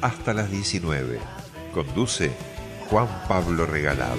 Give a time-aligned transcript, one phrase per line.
[0.00, 1.18] Hasta las 19.
[1.74, 2.30] Conduce
[2.88, 4.18] Juan Pablo Regalado.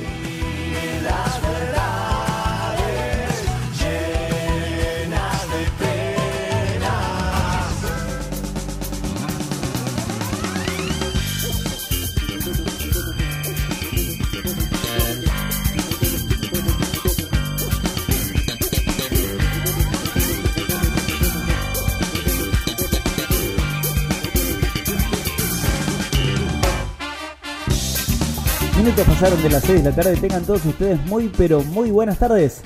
[28.89, 30.15] Minutos pasaron de las 6 de la tarde.
[30.15, 32.61] Tengan todos ustedes muy, pero muy buenas tardes.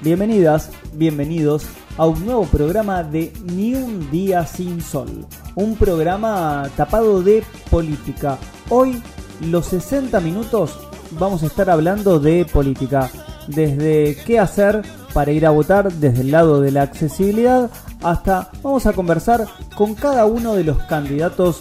[0.00, 1.66] Bienvenidas, bienvenidos
[1.98, 5.26] a un nuevo programa de Ni un día sin sol.
[5.54, 8.38] Un programa tapado de política.
[8.70, 9.02] Hoy,
[9.42, 10.78] los 60 minutos,
[11.10, 13.10] vamos a estar hablando de política.
[13.46, 14.80] Desde qué hacer
[15.12, 17.70] para ir a votar, desde el lado de la accesibilidad,
[18.02, 21.60] hasta vamos a conversar con cada uno de los candidatos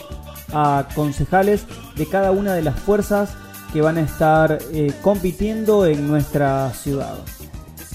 [0.53, 1.65] a concejales
[1.97, 3.35] de cada una de las fuerzas
[3.75, 7.17] que van a estar eh, compitiendo en nuestra ciudad.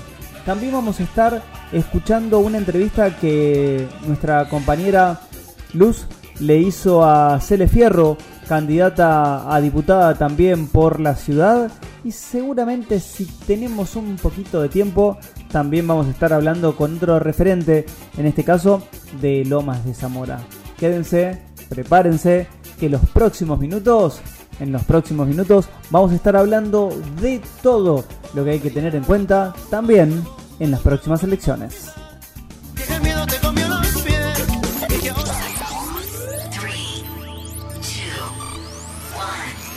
[0.45, 5.19] También vamos a estar escuchando una entrevista que nuestra compañera
[5.73, 6.05] Luz
[6.39, 11.71] le hizo a Cele Fierro, candidata a diputada también por la ciudad.
[12.03, 15.17] Y seguramente si tenemos un poquito de tiempo,
[15.51, 17.85] también vamos a estar hablando con otro referente,
[18.17, 18.83] en este caso
[19.21, 20.39] de Lomas de Zamora.
[20.77, 22.47] Quédense, prepárense,
[22.79, 24.19] que los próximos minutos,
[24.59, 26.89] en los próximos minutos, vamos a estar hablando
[27.21, 28.03] de todo
[28.33, 30.23] lo que hay que tener en cuenta también
[30.59, 31.91] en las próximas elecciones.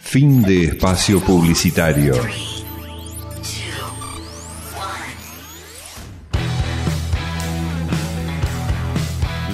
[0.00, 2.14] Fin de espacio publicitario.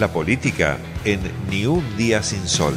[0.00, 1.20] La política en
[1.50, 2.74] Ni un día sin sol.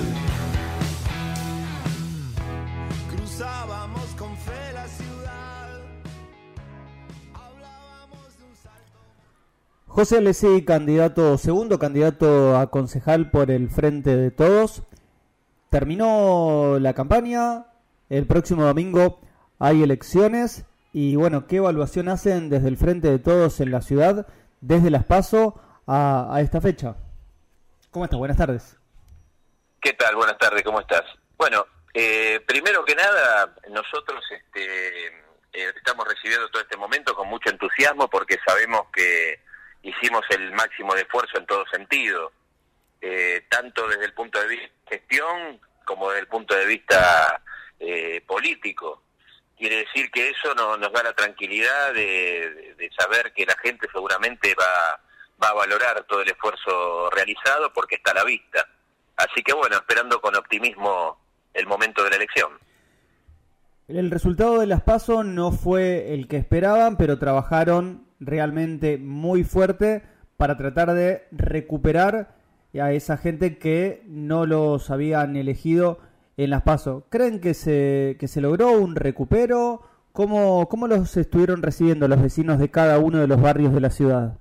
[9.87, 14.83] José Alessi, candidato, segundo candidato a concejal por el Frente de Todos.
[15.69, 17.65] Terminó la campaña,
[18.09, 19.21] el próximo domingo
[19.59, 24.25] hay elecciones y bueno, ¿qué evaluación hacen desde el frente de todos en la ciudad,
[24.61, 26.95] desde las PASO a, esta fecha?
[27.91, 28.17] ¿Cómo estás?
[28.17, 28.77] Buenas tardes.
[29.79, 30.15] ¿Qué tal?
[30.15, 31.03] Buenas tardes, ¿cómo estás?
[31.37, 37.51] Bueno, eh, primero que nada, nosotros este, eh, estamos recibiendo todo este momento con mucho
[37.51, 39.39] entusiasmo porque sabemos que
[39.83, 42.31] hicimos el máximo de esfuerzo en todo sentido,
[43.01, 47.41] eh, tanto desde el punto de vista gestión como desde el punto de vista
[47.79, 49.03] eh, político.
[49.57, 54.53] Quiere decir que eso no, nos da la tranquilidad de, saber que la gente seguramente
[54.55, 54.99] va,
[55.41, 58.67] va a valorar todo el esfuerzo realizado porque está a la vista.
[59.17, 61.19] Así que bueno, esperando con optimismo
[61.53, 62.51] el momento de la elección.
[63.87, 70.03] El resultado de las PASO no fue el que esperaban, pero trabajaron realmente muy fuerte
[70.37, 72.38] para tratar de recuperar
[72.77, 75.99] a esa gente que no los habían elegido
[76.37, 77.05] en las PASO.
[77.09, 79.81] ¿Creen que se, que se logró un recupero?
[80.13, 83.89] ¿Cómo, ¿Cómo los estuvieron recibiendo los vecinos de cada uno de los barrios de la
[83.89, 84.37] ciudad?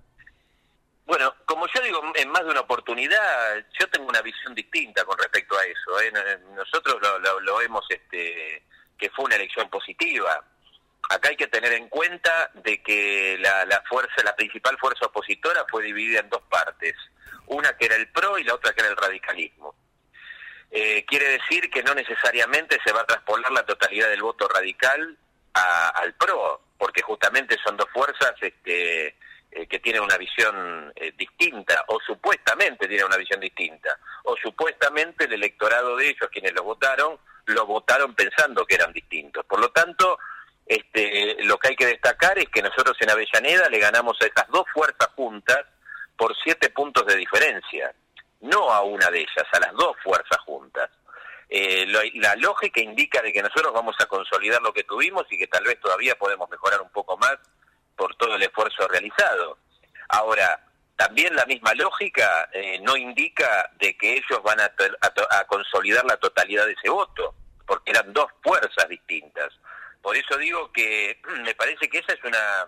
[1.06, 5.16] Bueno, como yo digo, en más de una oportunidad, yo tengo una visión distinta con
[5.16, 6.00] respecto a eso.
[6.02, 6.12] ¿eh?
[6.54, 8.62] Nosotros lo, lo, vemos este,
[8.98, 10.44] que fue una elección positiva.
[11.08, 15.64] Acá hay que tener en cuenta de que la, la fuerza, la principal fuerza opositora
[15.70, 16.94] fue dividida en dos partes.
[17.48, 19.74] Una que era el PRO y la otra que era el radicalismo.
[20.70, 25.16] Eh, quiere decir que no necesariamente se va a traspolar la totalidad del voto radical
[25.54, 29.16] al PRO, porque justamente son dos fuerzas este,
[29.50, 35.24] eh, que tienen una visión eh, distinta, o supuestamente tienen una visión distinta, o supuestamente
[35.24, 39.44] el electorado de ellos, quienes lo votaron, lo votaron pensando que eran distintos.
[39.46, 40.18] Por lo tanto,
[40.64, 44.46] este, lo que hay que destacar es que nosotros en Avellaneda le ganamos a esas
[44.48, 45.64] dos fuerzas juntas
[46.18, 47.94] por siete puntos de diferencia
[48.40, 50.90] no a una de ellas, a las dos fuerzas juntas.
[51.48, 55.46] Eh, la lógica indica de que nosotros vamos a consolidar lo que tuvimos y que
[55.46, 57.36] tal vez todavía podemos mejorar un poco más
[57.96, 59.58] por todo el esfuerzo realizado.
[60.10, 60.60] Ahora,
[60.96, 64.72] también la misma lógica eh, no indica de que ellos van a,
[65.46, 67.34] consolidar la totalidad de ese voto,
[67.66, 69.48] porque eran dos fuerzas distintas.
[70.02, 72.66] Por eso digo que me parece que esa es una,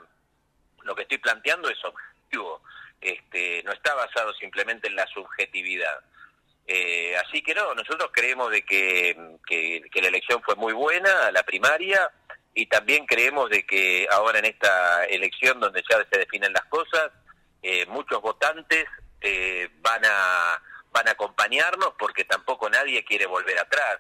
[0.83, 2.63] lo que estoy planteando es objetivo
[3.01, 6.01] este, no está basado simplemente en la subjetividad.
[6.67, 9.17] Eh, así que no, nosotros creemos de que,
[9.95, 12.11] la elección fue muy buena, la primaria,
[12.55, 17.11] y también creemos de que ahora en esta elección donde ya se definen las cosas,
[17.63, 18.87] eh, muchos votantes
[19.21, 23.99] eh, van a van a acompañarnos porque tampoco nadie quiere volver atrás.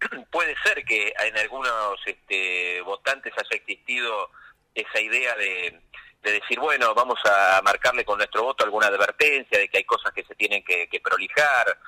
[0.30, 4.30] Puede ser que en algunos este, votantes haya existido
[4.74, 5.80] esa idea de,
[6.22, 10.12] de decir, bueno, vamos a marcarle con nuestro voto alguna advertencia de que hay cosas
[10.12, 11.78] que se tienen que, prolijar.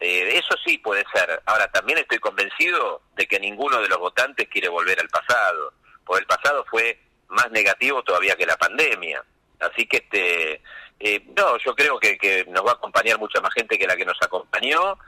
[0.00, 1.40] Eh, eso sí puede ser.
[1.46, 5.72] Ahora, también estoy convencido de que ninguno de los votantes quiere volver al pasado,
[6.04, 9.24] porque el pasado fue más negativo todavía que la pandemia.
[9.60, 10.62] Así que, este,
[11.00, 13.96] eh, no, yo creo que, que, nos va a acompañar mucha más gente que la
[13.96, 14.98] que nos acompañó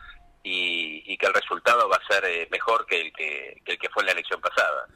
[0.43, 3.89] y, que el resultado va a ser eh, mejor que el que, que el que
[3.91, 4.87] fue en la elección pasada.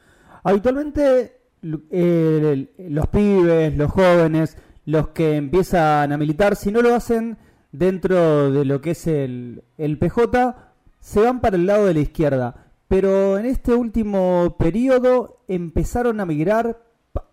[0.45, 7.37] Habitualmente los pibes, los jóvenes, los que empiezan a militar, si no lo hacen
[7.71, 10.55] dentro de lo que es el, el PJ,
[10.99, 12.67] se van para el lado de la izquierda.
[12.87, 16.83] Pero en este último periodo empezaron a migrar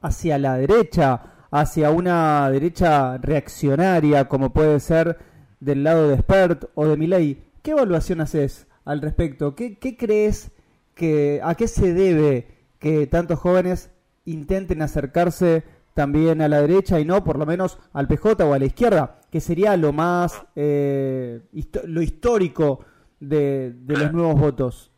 [0.00, 5.18] hacia la derecha, hacia una derecha reaccionaria, como puede ser
[5.58, 7.42] del lado de Spert o de Milei.
[7.62, 9.54] ¿Qué evaluación haces al respecto?
[9.54, 10.50] ¿Qué, qué crees
[10.94, 12.46] que, a qué se debe
[12.78, 13.90] que tantos jóvenes
[14.30, 18.58] intenten acercarse también a la derecha y no por lo menos al PJ o a
[18.58, 21.40] la izquierda, que sería lo más, eh,
[21.84, 22.84] lo histórico
[23.18, 24.90] de, los nuevos votos.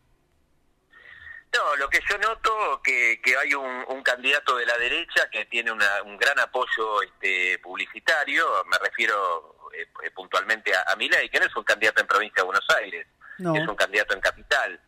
[1.52, 5.44] No, No, lo que yo noto que, que hay un, candidato de la derecha que
[5.46, 5.78] tiene un
[6.18, 11.56] gran apoyo este, publicitario, me refiero eh, eh, puntualmente a, a Milei, que no es
[11.56, 13.06] un candidato en provincia de Buenos Aires,
[13.38, 14.80] es un candidato en capital.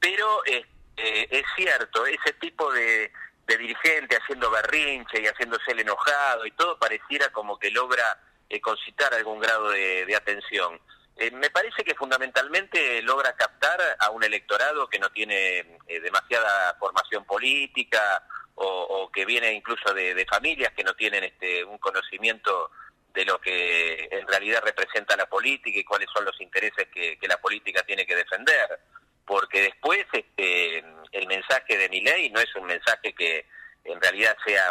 [0.00, 3.12] Pero este, es cierto, ese tipo de,
[3.46, 8.60] de dirigente haciendo berrinche y haciéndose el enojado y todo pareciera como que logra eh,
[8.60, 10.80] concitar algún grado de, atención.
[11.16, 16.74] Eh, me parece que fundamentalmente logra captar a un electorado que no tiene eh, demasiada
[16.78, 22.70] formación política o, que viene incluso de, familias que no tienen este, un conocimiento
[23.12, 27.40] de lo que en realidad representa la política y cuáles son los intereses que la
[27.40, 28.80] política tiene que defender
[29.26, 30.78] porque después este,
[31.12, 33.46] el mensaje de mi ley no es un mensaje que
[33.84, 34.64] en realidad sea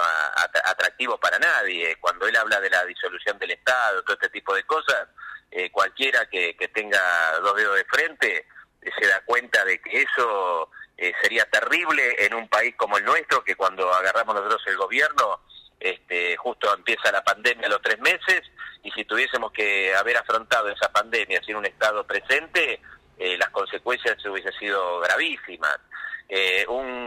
[0.65, 1.95] atractivo para nadie.
[1.99, 5.07] Cuando él habla de la disolución del Estado, todo este tipo de cosas,
[5.51, 8.47] eh, cualquiera que, tenga dos dedos de frente
[8.81, 13.05] eh, se da cuenta de que eso eh, sería terrible en un país como el
[13.05, 15.41] nuestro, que cuando agarramos nosotros el gobierno,
[15.79, 18.41] este, justo empieza la pandemia a los tres meses,
[18.81, 22.81] y si tuviésemos que haber afrontado esa pandemia sin un Estado presente,
[23.17, 25.77] eh, las consecuencias hubiesen sido gravísimas.
[26.27, 27.03] Eh, un,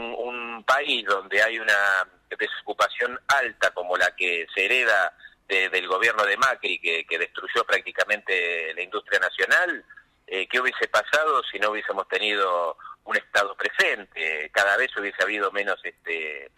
[0.66, 6.80] país donde hay una desocupación alta como la que se hereda del gobierno de Macri,
[6.80, 9.84] que, destruyó prácticamente la industria nacional,
[10.26, 14.50] eh, ¿qué hubiese pasado si no hubiésemos tenido un Estado presente?
[14.52, 16.50] Cada vez hubiese habido menos este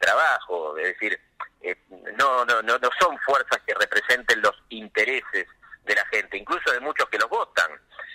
[0.00, 1.20] trabajo, es decir,
[2.18, 5.46] no, no, no, no son fuerzas que representen los intereses
[5.84, 7.70] de la gente, incluso de muchos que los votan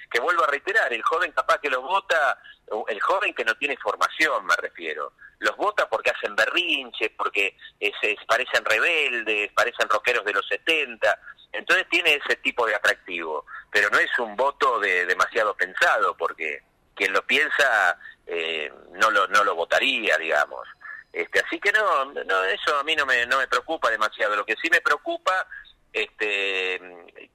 [0.10, 2.40] que vuelvo a reiterar, el joven capaz que los vota,
[2.88, 8.18] el joven que no tiene formación me refiero, los vota porque hacen berrinche, porque se
[8.28, 11.20] parecen rebeldes, parecen rockeros de los 70,
[11.52, 16.64] entonces tiene ese tipo de atractivo, pero no es un voto de demasiado pensado, porque
[16.96, 20.68] quien lo piensa eh, no, lo, no lo votaría, digamos.
[21.14, 24.36] Este, así que no, no, eso a mí no me, no me preocupa demasiado.
[24.36, 25.48] Lo que sí me preocupa
[25.94, 26.80] este,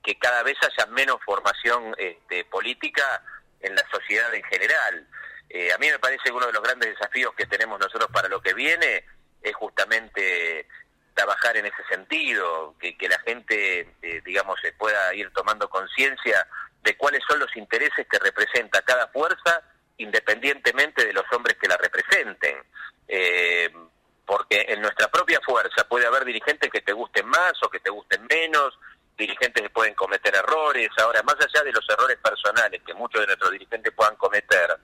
[0.02, 3.22] que cada vez haya menos formación este, política
[3.60, 5.06] en la sociedad en general.
[5.48, 8.28] Eh, a mí me parece que uno de los grandes desafíos que tenemos nosotros para
[8.28, 9.04] lo que viene
[9.42, 10.66] es justamente
[11.14, 16.46] trabajar en ese sentido, que, la gente, eh, digamos, se pueda ir tomando conciencia
[16.82, 19.62] de cuáles son los intereses que representa cada fuerza,
[19.98, 22.56] independientemente de los hombres que la representen.
[23.08, 23.70] Eh,
[24.26, 27.90] porque en nuestra propia fuerza puede haber dirigentes que te gusten más o que te
[27.90, 28.78] gusten menos,
[29.16, 30.88] dirigentes que pueden cometer errores.
[30.98, 34.76] Ahora, más allá de los errores personales que muchos de nuestros dirigentes puedan cometer,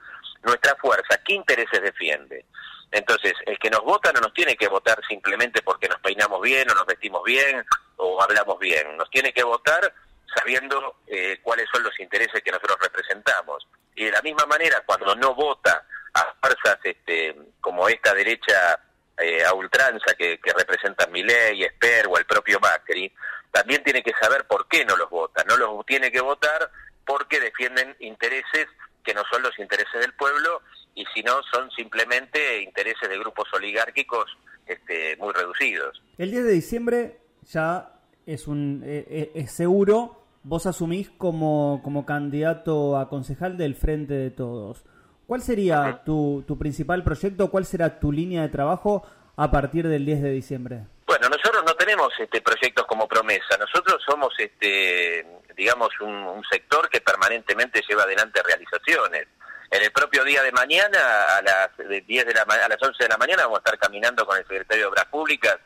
[0.43, 2.45] nuestra fuerza, ¿qué intereses defiende?
[2.91, 6.71] Entonces, el que nos vota no nos tiene que votar simplemente porque nos peinamos bien
[6.71, 7.65] o nos vestimos bien
[7.97, 8.97] o hablamos bien.
[8.97, 9.93] Nos tiene que votar
[10.35, 13.67] sabiendo eh, cuáles son los intereses que nosotros representamos.
[13.95, 18.79] Y de la misma manera, cuando no vota a fuerzas este, como esta derecha
[19.21, 23.13] eh, a ultranza que, que representan Milei, Esper o el propio Macri,
[23.51, 25.45] también tiene que saber por qué no los vota.
[25.45, 26.71] No los tiene que votar
[27.07, 28.67] porque defienden intereses
[29.03, 30.63] que no son los intereses del pueblo
[30.95, 36.03] y si no son simplemente intereses de grupos oligárquicos este, muy reducidos.
[36.19, 37.93] El 10 de diciembre ya
[38.27, 44.31] es un eh, es seguro vos asumís como, como candidato a concejal del Frente de
[44.31, 44.85] Todos.
[45.29, 47.51] ¿Cuál sería tu, tu principal proyecto?
[47.51, 49.07] ¿Cuál será tu línea de trabajo
[49.37, 50.87] a partir del 10 de diciembre?
[51.07, 53.59] Bueno, nosotros no tenemos este proyectos como promesa.
[53.59, 59.27] Nosotros somos, este, digamos, un, sector que permanentemente lleva adelante realizaciones.
[59.71, 60.99] En el propio día de mañana,
[61.37, 64.25] a las 10 de la a las 11 de la mañana, vamos a estar caminando
[64.25, 65.59] con el secretario de Obras Públicas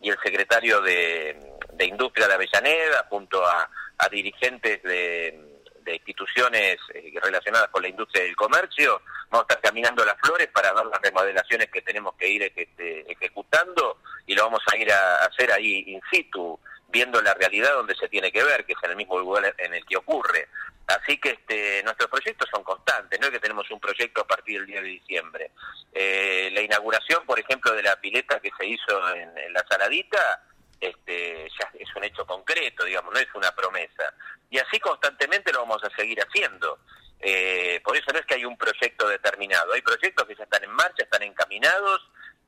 [0.00, 1.36] y el secretario de,
[1.80, 3.68] Industria de Avellaneda, junto a
[4.10, 5.49] dirigentes de
[5.90, 9.02] de instituciones eh, relacionadas con la industria del comercio.
[9.30, 13.10] Vamos a estar caminando las flores para ver las remodelaciones que tenemos que ir este,
[13.10, 17.94] ejecutando y lo vamos a ir a hacer ahí in situ, viendo la realidad donde
[17.94, 20.48] se tiene que ver, que es en el mismo lugar en el que ocurre.
[20.86, 24.58] Así que este, nuestros proyectos son constantes, no es que tenemos un proyecto a partir
[24.58, 25.52] del día de diciembre.
[25.92, 30.42] Eh, la inauguración, por ejemplo, de la pileta que se hizo en la Saladita,
[30.80, 34.14] este, ya es un hecho concreto, digamos, no es una promesa.
[34.48, 36.78] Y así constantemente lo vamos a seguir haciendo.
[37.20, 40.64] Eh, por eso no es que hay un proyecto determinado, hay proyectos que ya están
[40.64, 42.00] en marcha, están encaminados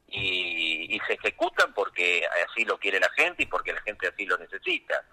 [0.09, 4.39] y, se ejecutan porque así lo quiere la gente y porque la gente así lo
[4.39, 5.05] necesita.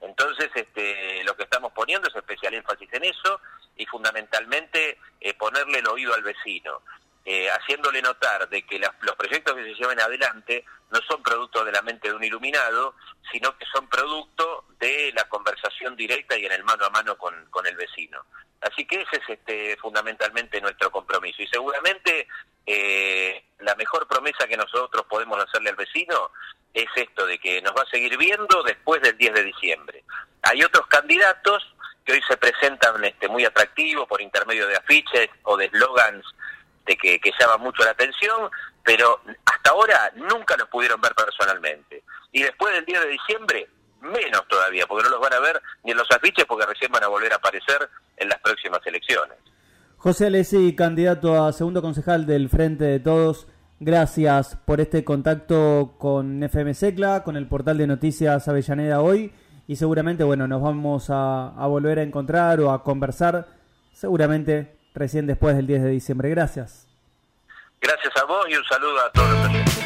[0.00, 3.40] Entonces, este, lo que estamos poniendo es especial énfasis en eso
[3.76, 6.82] y fundamentalmente eh, ponerle el oído al vecino.
[7.30, 11.72] Eh, haciéndole notar de que los proyectos que se lleven adelante no son producto de
[11.72, 12.94] la mente de un iluminado,
[13.30, 17.66] sino que son producto de la conversación directa y en el mano a mano con,
[17.66, 18.24] el vecino.
[18.62, 21.42] Así que ese es este, fundamentalmente nuestro compromiso.
[21.42, 22.28] Y seguramente
[22.64, 23.44] eh,
[23.76, 26.30] mejor promesa que nosotros podemos hacerle al vecino
[26.72, 30.02] es esto de que nos va a seguir viendo después del 10 de diciembre.
[30.44, 31.74] Hay otros candidatos
[32.06, 36.24] que hoy se presentan este, muy atractivos por intermedio de afiches o de eslogans
[36.88, 38.50] de que, que llaman mucho la atención,
[38.82, 42.02] pero hasta ahora nunca los pudieron ver personalmente.
[42.32, 43.68] Y después del 10 de diciembre,
[44.00, 47.04] menos todavía, porque no los van a ver ni en los afiches porque recién van
[47.04, 49.36] a volver a aparecer en las próximas elecciones.
[49.98, 53.46] José Alessi, candidato a segundo concejal del Frente de Todos,
[53.80, 56.72] gracias por este contacto con FM
[57.24, 59.32] con el portal de noticias Avellaneda hoy
[59.66, 63.48] y seguramente, bueno, nos vamos a volver a encontrar o a conversar
[63.92, 66.30] seguramente recién después del 10 de diciembre.
[66.30, 66.86] Gracias.
[67.80, 69.78] Gracias a vos y un saludo a todos los oyentes.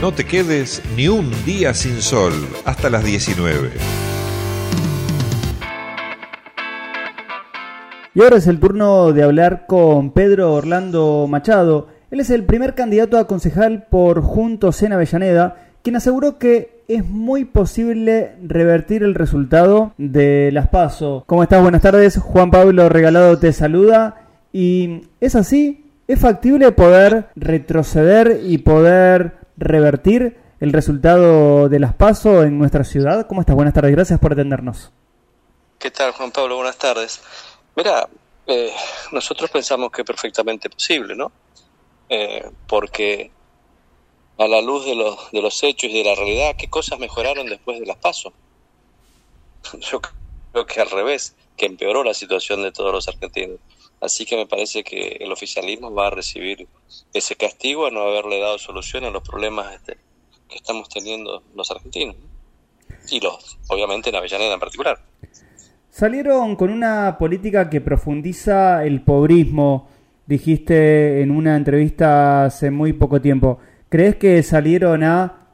[0.00, 2.32] No te quedes ni un día sin sol
[2.64, 3.72] hasta las 19.
[8.14, 11.88] Y ahora es el turno de hablar con Pedro Orlando Machado.
[12.10, 17.04] Él es el primer candidato a concejal por Juntos en Avellaneda, quien aseguró que es
[17.04, 21.22] muy posible revertir el resultado de las PASO.
[21.28, 21.62] ¿Cómo estás?
[21.62, 22.18] Buenas tardes.
[22.18, 24.26] Juan Pablo Regalado te saluda.
[24.52, 25.88] ¿Y es así?
[26.08, 33.28] ¿Es factible poder retroceder y poder revertir el resultado de las PASO en nuestra ciudad?
[33.28, 33.54] ¿Cómo estás?
[33.54, 33.92] Buenas tardes.
[33.92, 34.90] Gracias por atendernos.
[35.78, 36.56] ¿Qué tal, Juan Pablo?
[36.56, 37.22] Buenas tardes.
[37.76, 38.08] Mira,
[38.48, 38.72] eh,
[39.12, 41.30] nosotros pensamos que es perfectamente posible, ¿no?
[42.08, 43.30] Eh, porque
[44.38, 47.46] a la luz de los, de los hechos y de la realidad, ¿qué cosas mejoraron
[47.46, 48.32] después de las pasos?
[49.80, 50.00] Yo
[50.52, 53.58] creo que al revés, que empeoró la situación de todos los argentinos.
[54.00, 56.68] Así que me parece que el oficialismo va a recibir
[57.14, 59.96] ese castigo a no haberle dado solución a los problemas este,
[60.48, 62.16] que estamos teniendo los argentinos.
[63.10, 65.00] Y los, obviamente en Avellaneda en particular.
[65.90, 69.88] Salieron con una política que profundiza el pobrismo,
[70.26, 73.60] dijiste en una entrevista hace muy poco tiempo.
[73.96, 75.46] ¿Crees que salieron a,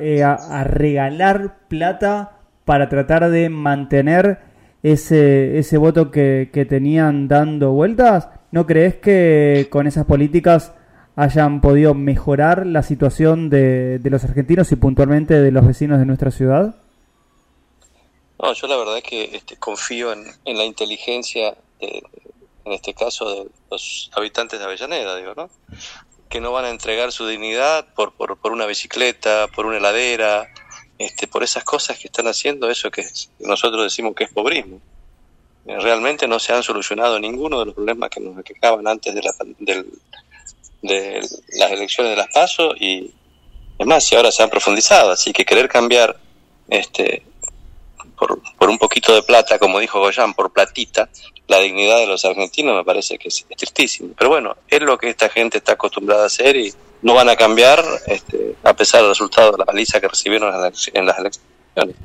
[0.00, 4.40] eh, a, a regalar plata para tratar de mantener
[4.82, 8.28] ese, ese voto que, que tenían dando vueltas?
[8.50, 10.72] ¿No crees que con esas políticas
[11.14, 16.06] hayan podido mejorar la situación de, de los argentinos y puntualmente de los vecinos de
[16.06, 16.74] nuestra ciudad?
[18.42, 22.02] No, yo la verdad es que este, confío en, en, la inteligencia, de,
[22.64, 25.48] en este caso, de los habitantes de Avellaneda, digo, ¿no?
[26.30, 30.48] Que no van a entregar su dignidad por, por, por una bicicleta, por una heladera,
[30.98, 33.04] este, por esas cosas que están haciendo, eso que
[33.40, 34.80] nosotros decimos que es pobrismo.
[35.66, 39.32] Realmente no se han solucionado ninguno de los problemas que nos quejaban antes de, la,
[39.58, 39.86] del,
[40.80, 41.20] de
[41.58, 43.12] las elecciones de las PASO y
[43.78, 46.18] es más, y ahora se han profundizado, así que querer cambiar
[46.68, 47.22] este,
[48.20, 51.08] por, por, un poquito de plata, como dijo Goyán, por platita,
[51.48, 54.10] la dignidad de los argentinos me parece que es, es, tristísimo.
[54.16, 57.36] Pero bueno, es lo que esta gente está acostumbrada a hacer y no van a
[57.36, 61.96] cambiar este, a pesar del resultado de la paliza que recibieron en las elecciones.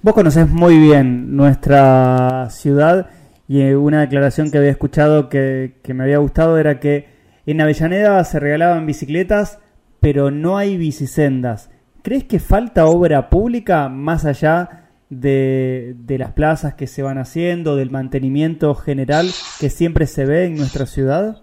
[0.00, 3.10] Vos conocés muy bien nuestra ciudad
[3.46, 7.12] y una declaración que había escuchado que, que me había gustado era que
[7.46, 9.58] en Avellaneda se regalaban bicicletas,
[10.00, 11.70] pero no hay bicisendas.
[12.02, 17.90] ¿Crees que falta obra pública más allá de, las plazas que se van haciendo, del
[17.90, 21.42] mantenimiento general que siempre se ve en nuestra ciudad?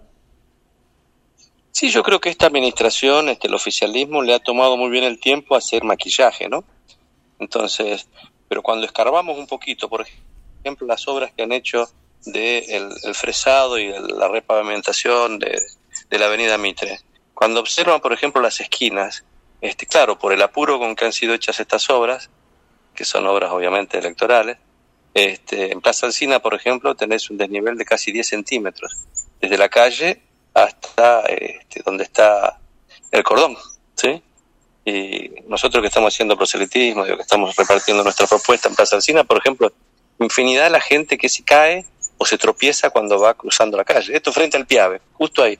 [1.71, 5.19] Sí, yo creo que esta administración, este, el oficialismo, le ha tomado muy bien el
[5.19, 6.63] tiempo a hacer maquillaje, ¿no?
[7.39, 8.07] Entonces,
[8.47, 10.05] pero cuando escarbamos un poquito, por
[10.63, 11.89] ejemplo, las obras que han hecho
[12.25, 12.59] de
[13.03, 15.59] el, fresado y la repavimentación de,
[16.09, 16.99] de, la avenida Mitre,
[17.33, 19.23] cuando observan, por ejemplo, las esquinas,
[19.61, 22.29] este, claro, por el apuro con que han sido hechas estas obras,
[23.01, 24.57] que son obras obviamente electorales.
[25.15, 28.95] Este, en Plaza Alcina, por ejemplo, tenés un desnivel de casi 10 centímetros,
[29.41, 30.21] desde la calle
[30.53, 32.59] hasta este, donde está
[33.09, 33.57] el cordón,
[33.95, 34.21] ¿sí?
[34.85, 39.39] Y nosotros que estamos haciendo proselitismo, que estamos repartiendo nuestra propuesta en Plaza Alcina, por
[39.39, 39.73] ejemplo,
[40.19, 41.87] infinidad de la gente que se cae
[42.19, 44.15] o se tropieza cuando va cruzando la calle.
[44.15, 45.57] Esto frente al Piave, justo ahí.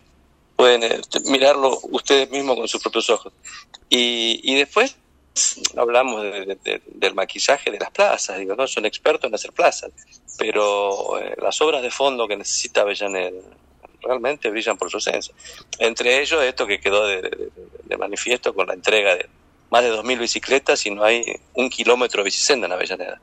[0.55, 3.33] Pueden eh, mirarlo ustedes mismos con sus propios ojos.
[3.89, 4.95] Y, y después
[5.77, 9.91] hablamos de, de, del maquillaje de las plazas, digo, no son expertos en hacer plazas,
[10.37, 13.31] pero eh, las obras de fondo que necesita Avellaneda
[14.01, 15.33] realmente brillan por su ausencia.
[15.79, 17.49] Entre ellos, esto que quedó de,
[17.97, 19.29] manifiesto con la entrega de
[19.69, 23.21] más de 2.000 bicicletas y no hay un kilómetro de bicisenda en Avellaneda.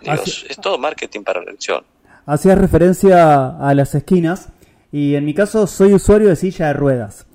[0.00, 1.84] Digo, Así, es todo marketing para la elección.
[2.24, 4.50] Hacías referencia a las esquinas
[4.92, 7.26] y en mi caso soy usuario de silla de ruedas.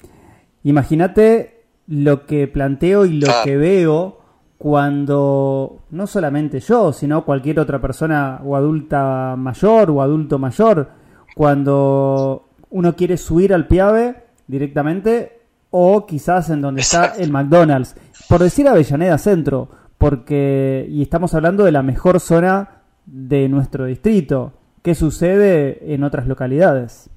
[0.64, 1.55] Imagínate
[1.88, 3.42] lo que planteo y lo ah.
[3.44, 4.20] que veo
[4.58, 10.90] cuando no solamente yo, sino cualquier otra persona o adulta mayor o adulto mayor,
[11.36, 17.96] cuando uno quiere subir al piave directamente o quizás en donde está el McDonald's.
[18.30, 24.54] Por decir Avellaneda Centro, porque y estamos hablando de la mejor zona de nuestro distrito.
[24.82, 27.10] ¿Qué sucede en otras localidades?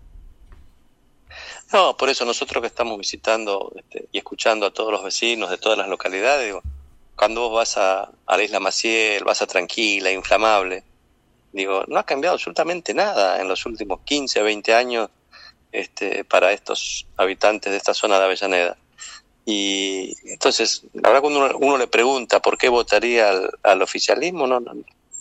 [1.72, 5.58] No, por eso nosotros que estamos visitando este, y escuchando a todos los vecinos de
[5.58, 6.54] todas las localidades,
[7.14, 10.82] cuando vos vas a, la isla Maciel, vas a Tranquila, Inflamable,
[11.52, 15.10] digo, no ha cambiado absolutamente nada en los últimos 15, 20 años
[15.70, 18.76] este, para estos habitantes de esta zona de Avellaneda.
[19.44, 23.30] Y entonces, la verdad cuando uno, le pregunta por qué votaría
[23.62, 24.72] al, oficialismo, no, no,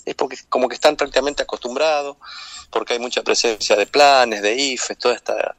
[0.05, 2.15] es porque como que están prácticamente acostumbrados,
[2.69, 5.55] porque hay mucha presencia de planes, de IFES, toda esta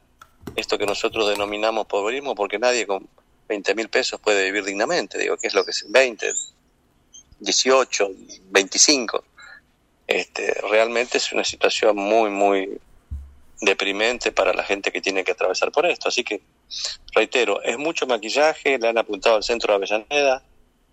[0.55, 3.07] esto que nosotros denominamos pobrismo, porque nadie con
[3.47, 5.17] 20 mil pesos puede vivir dignamente.
[5.17, 6.31] Digo, ¿qué es lo que es 20,
[7.39, 8.11] 18,
[8.49, 9.23] 25?
[10.07, 12.79] Este, realmente es una situación muy, muy
[13.61, 16.09] deprimente para la gente que tiene que atravesar por esto.
[16.09, 16.41] Así que,
[17.13, 20.43] reitero, es mucho maquillaje, le han apuntado al centro de Avellaneda.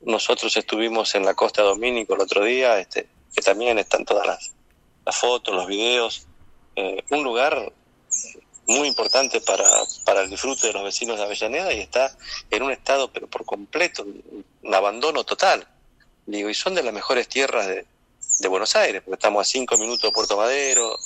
[0.03, 4.53] Nosotros estuvimos en la costa Domínico el otro día, este, que también están todas las,
[5.05, 6.27] las fotos, los videos.
[6.75, 7.73] Eh, un lugar
[8.67, 9.65] muy importante para,
[10.05, 12.17] para el disfrute de los vecinos de Avellaneda y está
[12.51, 15.67] en un estado, pero por completo, un abandono total.
[16.27, 17.87] Digo, y son de las mejores tierras de,
[18.41, 20.99] de Buenos Aires, porque estamos a cinco minutos de Puerto Madero,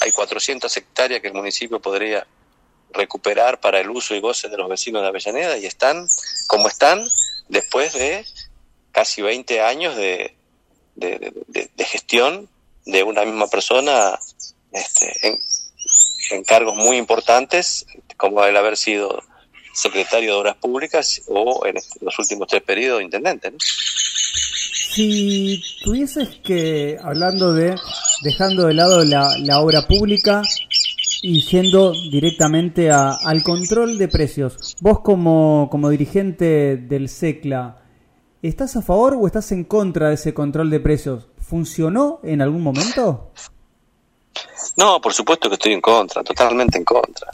[0.00, 2.26] hay 400 hectáreas que el municipio podría
[2.92, 6.08] recuperar para el uso y goce de los vecinos de Avellaneda y están
[6.46, 7.06] como están
[7.48, 8.24] después de
[8.92, 10.34] casi 20 años de,
[10.94, 12.48] de, de gestión
[12.86, 14.18] de una misma persona
[14.72, 15.40] este, en,
[16.30, 19.22] en cargos muy importantes, como el haber sido
[19.72, 23.52] secretario de Obras Públicas o en los últimos tres periodos intendente.
[24.94, 27.74] Si tuvieses que, hablando de,
[28.22, 30.42] dejando de lado la, la obra pública
[31.20, 37.82] y yendo directamente a, al control de precios, vos como, como dirigente del SECLA,
[38.40, 41.28] ¿estás a favor o estás en contra de ese control de precios?
[41.38, 43.32] ¿Funcionó en algún momento?
[44.76, 47.30] No, por supuesto que estoy en contra, totalmente en contra.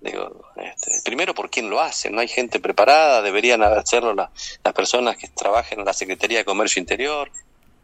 [0.00, 5.16] Digo, este, primero por quién lo hace, no hay gente preparada, deberían hacerlo las personas
[5.16, 7.30] que trabajen en la Secretaría de Comercio Interior,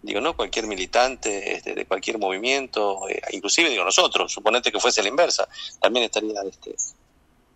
[0.02, 5.02] digo, no cualquier militante este, de cualquier movimiento, eh, inclusive digo nosotros, suponete que fuese
[5.02, 5.48] la inversa,
[5.80, 6.74] también estaría este,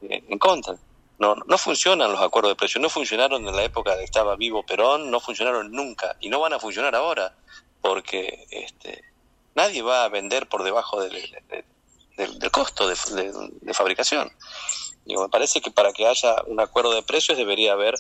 [0.01, 0.77] en contra.
[1.19, 4.65] No, no funcionan los acuerdos de precio, no funcionaron en la época que estaba vivo
[4.65, 7.35] Perón, no funcionaron nunca y no van a funcionar ahora,
[7.81, 9.03] porque este,
[9.55, 11.13] nadie va a vender por debajo del,
[12.17, 12.97] del, costo de,
[13.75, 14.31] fabricación.
[15.07, 17.95] me parece que para que haya un acuerdo de precios debería haber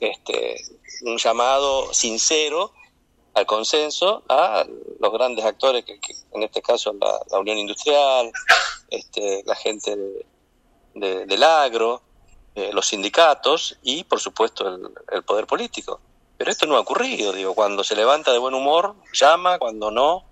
[0.00, 0.64] este,
[1.02, 2.72] un llamado sincero
[3.34, 4.66] al consenso a
[4.98, 6.00] los grandes actores, que,
[6.32, 8.30] en este caso la, Unión Industrial,
[8.90, 9.96] este, la gente
[10.94, 12.02] del agro,
[12.54, 16.00] eh, los sindicatos y, por supuesto, el, el, poder político.
[16.36, 20.29] Pero esto no ha ocurrido, digo, cuando se levanta de buen humor, llama, cuando no,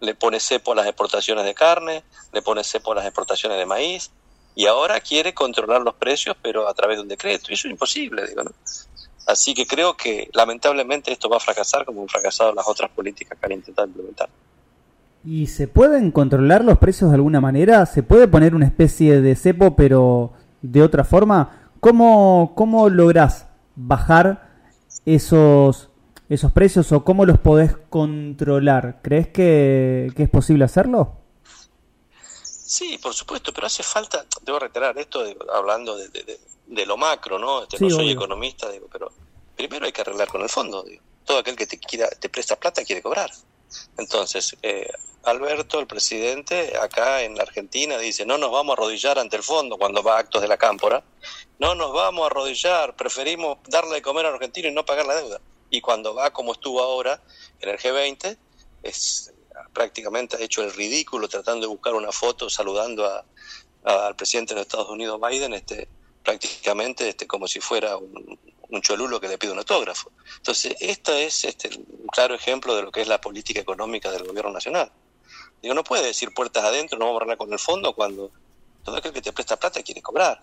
[0.00, 2.02] le pone cepo a las exportaciones de carne,
[2.32, 4.10] le pone cepo a las exportaciones de maíz,
[4.54, 7.46] y ahora quiere controlar los precios, pero a través de un decreto.
[7.48, 8.42] Y eso es imposible, digo.
[9.26, 13.38] Así que creo que lamentablemente esto va a fracasar como han fracasado las otras políticas
[13.38, 14.28] que han intentado implementar.
[15.24, 17.86] ¿Y se pueden controlar los precios de alguna manera?
[17.86, 21.70] ¿Se puede poner una especie de cepo, pero de otra forma?
[21.80, 24.50] ¿Cómo, cómo lográs bajar
[25.06, 25.88] esos
[26.28, 29.00] esos precios o cómo los podés controlar?
[29.02, 31.18] ¿Crees que, es posible hacerlo?
[32.42, 37.62] Sí, por supuesto, pero hace falta, debo reiterar esto hablando de, lo macro, ¿no?
[37.62, 39.12] Este, no soy economista, digo, pero
[39.54, 40.82] primero hay que arreglar con el fondo.
[40.82, 41.02] Digo.
[41.24, 43.30] Todo aquel que te, quiera, te presta plata quiere cobrar.
[43.96, 44.90] Entonces, eh,
[45.24, 49.42] Alberto, el presidente, acá en la Argentina, dice, no nos vamos a arrodillar ante el
[49.42, 51.02] fondo cuando va a actos de la cámpora,
[51.58, 55.06] no nos vamos a arrodillar, preferimos darle de comer a los argentinos y no pagar
[55.06, 57.22] la deuda y cuando va como estuvo ahora
[57.60, 58.36] en el G20,
[58.82, 59.32] es
[59.72, 63.24] prácticamente ha hecho el ridículo tratando de buscar una foto saludando a,
[63.84, 65.88] al presidente de los Estados Unidos Biden, este,
[66.22, 68.38] prácticamente este, como si fuera un,
[68.74, 70.10] un cholulo que le pide un autógrafo.
[70.36, 74.24] Entonces, esto es este, un claro ejemplo de lo que es la política económica del
[74.24, 74.90] gobierno nacional.
[75.62, 78.30] Digo, no puede decir puertas adentro, no vamos a hablar con el fondo cuando
[78.82, 80.42] todo aquel que te presta plata quiere cobrar.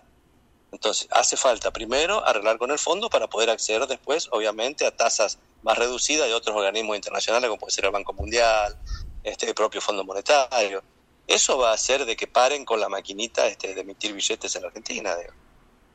[0.72, 5.38] Entonces, hace falta primero arreglar con el fondo para poder acceder después, obviamente, a tasas
[5.62, 8.76] más reducidas de otros organismos internacionales, como puede ser el Banco Mundial,
[9.22, 10.82] este, el propio Fondo Monetario.
[11.26, 14.62] Eso va a hacer de que paren con la maquinita este, de emitir billetes en
[14.62, 15.14] la Argentina.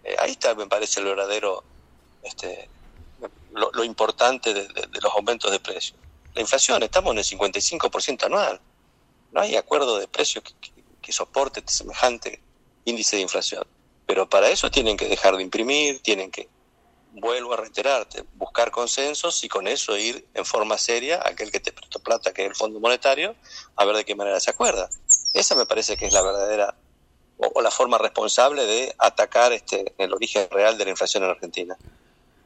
[0.04, 1.64] Eh, ahí está, me parece, el verdadero,
[2.22, 2.70] este,
[3.52, 4.68] lo, importante de,
[5.02, 5.98] los aumentos de precios.
[6.36, 8.62] La inflación, estamos en el 55% anual.
[9.32, 10.44] No hay acuerdo de precios
[11.02, 12.42] que soporte semejante
[12.86, 13.66] índice de inflación.
[14.08, 16.48] Pero para eso tienen que dejar de imprimir, tienen que,
[17.14, 21.60] vuelvo a reiterarte, buscar consensos y con eso ir en forma seria a aquel que
[21.60, 23.36] te prestó plata, que es el Fondo Monetario,
[23.76, 24.90] a ver de qué manera se acuerda.
[25.34, 26.76] Esa me parece que es la verdadera
[27.38, 31.78] o, la forma responsable de atacar este, el origen real de la inflación en Argentina.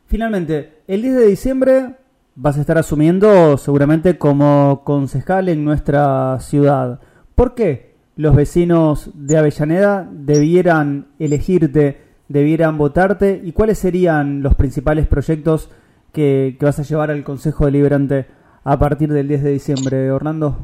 [0.08, 1.96] Finalmente, el 10 de diciembre
[2.36, 7.00] vas a estar asumiendo seguramente como concejal en nuestra ciudad.
[7.36, 7.91] ¿Por qué
[8.22, 15.70] los vecinos de Avellaneda debieran elegirte, debieran votarte y cuáles serían los principales proyectos
[16.14, 18.28] que, vas a llevar al Consejo Deliberante
[18.64, 20.56] a partir del 10 de diciembre, Orlando?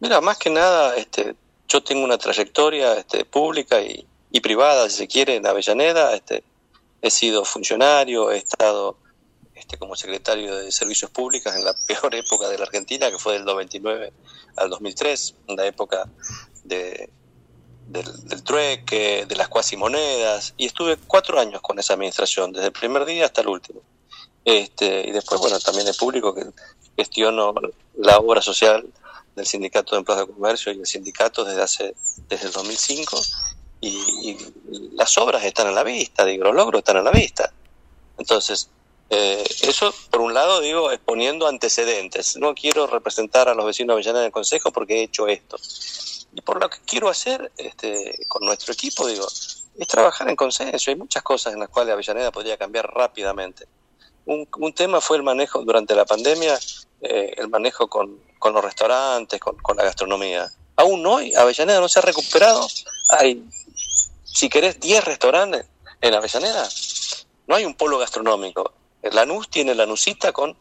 [0.00, 1.34] Mira, más que nada, este,
[1.66, 6.14] yo tengo una trayectoria este, pública y, y, privada, si se quiere, en Avellaneda.
[6.14, 6.44] Este,
[7.00, 8.98] he sido funcionario, he estado
[9.62, 13.34] este, como secretario de Servicios Públicos en la peor época de la Argentina, que fue
[13.34, 14.12] del 99
[14.56, 16.08] al 2003, en la época
[16.64, 17.08] de,
[17.86, 23.04] del, trueque, de las cuasimonedas, y estuve cuatro años con esa administración, desde el primer
[23.04, 23.80] día hasta el último.
[24.44, 26.44] Este, y después, bueno, también es público que
[26.96, 27.54] gestiono
[27.96, 28.84] la obra social
[29.36, 31.94] del Sindicato de Empleados de Comercio y el sindicato desde hace
[32.28, 33.16] desde el 2005
[33.80, 34.38] y, y,
[34.94, 37.52] las obras están a la vista, digo, los logros están a la vista.
[38.18, 38.68] Entonces,
[39.14, 42.38] eh, eso, por un lado, digo, exponiendo antecedentes.
[42.38, 45.58] No quiero representar a los vecinos de Avellaneda en el Consejo porque he hecho esto.
[46.34, 50.90] Y por lo que quiero hacer este, con nuestro equipo, digo, es trabajar en consenso.
[50.90, 53.66] Hay muchas cosas en las cuales Avellaneda podría cambiar rápidamente.
[54.24, 56.58] Un, tema fue el manejo durante la pandemia,
[57.02, 60.50] eh, el manejo con, con los restaurantes, con, con, la gastronomía.
[60.76, 62.66] Aún hoy Avellaneda no se ha recuperado.
[63.10, 63.44] Hay,
[64.24, 65.66] si querés, 10 restaurantes
[66.00, 66.66] en Avellaneda.
[67.46, 68.72] No hay un polo gastronómico.
[69.10, 70.56] Lanús tiene Lanusita con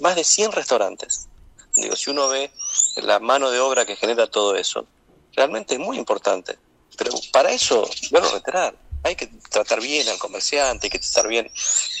[0.00, 1.28] más de 100 restaurantes.
[1.76, 2.50] Digo, si uno ve
[2.96, 4.86] la mano de obra que genera todo eso,
[5.34, 6.58] realmente es muy importante.
[6.96, 11.50] Pero para eso, bueno, reiterar, hay que tratar bien al comerciante, hay que tratar bien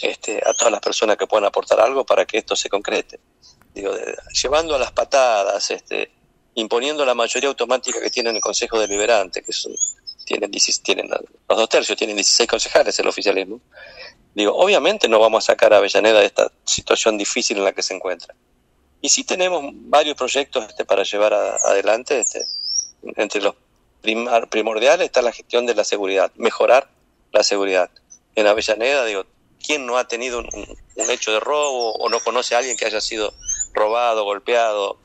[0.02, 3.18] este, a todas las personas que puedan aportar algo para que esto se concrete.
[3.74, 3.92] Digo,
[4.42, 6.12] llevando a las patadas, este,
[6.54, 9.74] imponiendo la mayoría automática que tiene el Consejo Deliberante, que son,
[10.24, 10.50] tienen,
[10.82, 13.60] tienen los dos tercios, tienen 16 concejales el oficialismo,
[14.34, 17.82] Digo, obviamente no vamos a sacar a Avellaneda de esta situación difícil en la que
[17.82, 18.34] se encuentra.
[19.00, 22.20] Y sí tenemos varios proyectos este, para llevar adelante.
[22.20, 22.44] Este,
[23.16, 23.54] entre los
[24.50, 26.88] primordiales está la gestión de la seguridad, mejorar
[27.32, 27.90] la seguridad.
[28.34, 29.26] En Avellaneda, digo,
[29.64, 33.00] ¿quién no ha tenido un, hecho de robo o no conoce a alguien que haya
[33.00, 33.32] sido
[33.72, 34.98] robado, golpeado,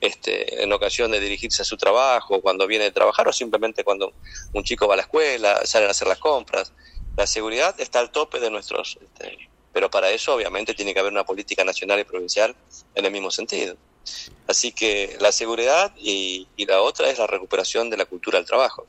[0.00, 4.14] este, en ocasión de dirigirse a su trabajo, cuando viene de trabajar o simplemente cuando
[4.54, 6.72] un chico va a la escuela, salen a hacer las compras.
[7.16, 8.98] La seguridad está al tope de nuestros...
[9.00, 12.54] Este, pero para eso obviamente tiene que haber una política nacional y provincial
[12.94, 13.76] en el mismo sentido.
[14.46, 18.86] Así que la seguridad y, la otra es la recuperación de la cultura del trabajo.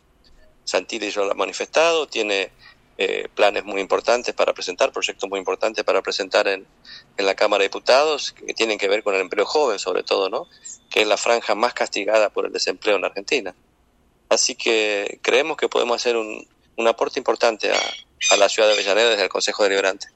[0.64, 2.52] Santilli ya lo ha manifestado, tiene
[2.98, 6.66] eh, planes muy importantes para presentar, proyectos muy importantes para presentar en,
[7.18, 10.30] en, la Cámara de Diputados, que tienen que ver con el empleo joven sobre todo,
[10.30, 10.48] ¿no?
[10.90, 13.56] que es la franja más castigada por el desempleo en Argentina.
[14.30, 17.80] Así que creemos que podemos hacer un, un aporte importante a,
[18.30, 20.08] a la ciudad de Avellaneda desde el Consejo Deliberante.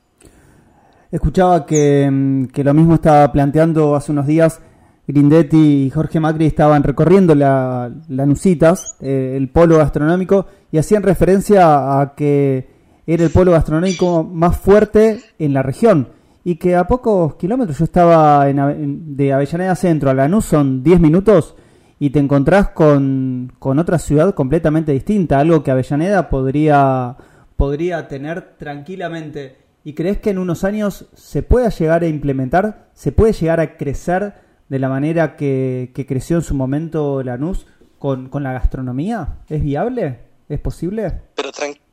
[1.12, 4.62] Escuchaba que, mm, que, lo mismo estaba planteando hace unos días
[5.08, 11.04] Grindetti y Jorge Macri estaban recorriendo la, la Nusitas, eh, el polo gastronómico, y hacían
[11.04, 12.68] referencia a que
[13.06, 16.10] era el polo gastronómico más fuerte en la región
[16.44, 21.00] y que a pocos kilómetros yo estaba en, de Avellaneda Centro a Lanús son 10
[21.00, 21.56] minutos
[22.00, 27.16] y te encontrás con, con otra ciudad completamente distinta, algo que Avellaneda podría
[27.58, 29.58] podría tener tranquilamente.
[29.84, 33.78] ¿Y crees que en unos años se pueda llegar a implementar, se puede llegar a
[33.78, 34.34] crecer
[34.68, 37.68] de la manera que, creció en su momento Lanús
[38.00, 39.40] con, con la gastronomía?
[39.48, 40.20] ¿Es viable?
[40.50, 41.22] ¿Es posible?
[41.36, 41.52] Pero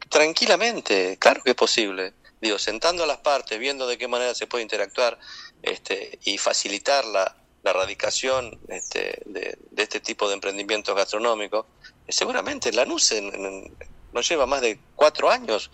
[0.09, 2.15] tranquilamente, claro que es posible.
[2.41, 5.19] Digo, sentando a las partes, viendo de qué manera se puede interactuar
[5.63, 11.67] este, y facilitar la, la erradicación este, de, este tipo de emprendimientos gastronómicos,
[12.09, 13.77] seguramente Lanús en, en,
[14.13, 15.71] no lleva más de cuatro años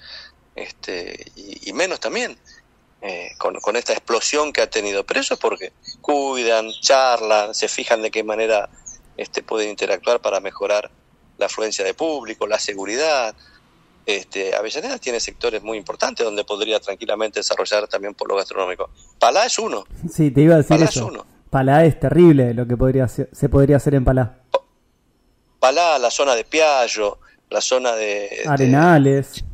[0.54, 2.36] este, y, menos también
[3.00, 5.04] eh, con, esta explosión que ha tenido.
[5.04, 8.68] Pero eso es porque cuidan, charlan, se fijan de qué manera
[9.16, 10.90] este, pueden interactuar para mejorar
[11.36, 13.34] la afluencia de público, la seguridad.
[14.04, 18.90] Este, Avellaneda tiene sectores muy importantes donde podría tranquilamente desarrollar también polo gastronómico.
[19.18, 19.84] Palá es uno.
[20.10, 21.26] Sí, te iba a decir Palá Es uno.
[21.50, 24.38] Palá es terrible lo que podría se podría hacer en Palá.
[25.60, 27.18] Palá, la zona de Piallo,
[27.50, 28.42] la zona de...
[28.46, 29.44] Arenales.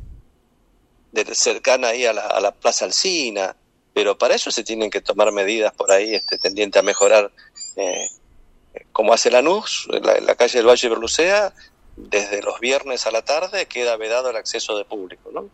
[1.13, 3.55] De, cercana ahí a la, a la, Plaza Alcina,
[3.93, 7.31] pero para eso se tienen que tomar medidas por ahí este, tendientes a mejorar,
[7.77, 8.09] eh,
[8.93, 11.55] como hace Lanús, en la, la calle del Valle de Berlucea,
[11.97, 15.49] desde los viernes a la tarde queda vedado el acceso de público, ¿no?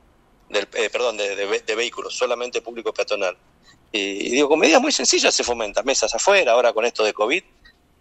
[0.49, 3.37] Del, eh, perdón, de, de, vehículos, solamente público peatonal.
[3.93, 7.43] Y, digo, con medidas muy sencillas se fomenta, mesas afuera, ahora con esto de COVID,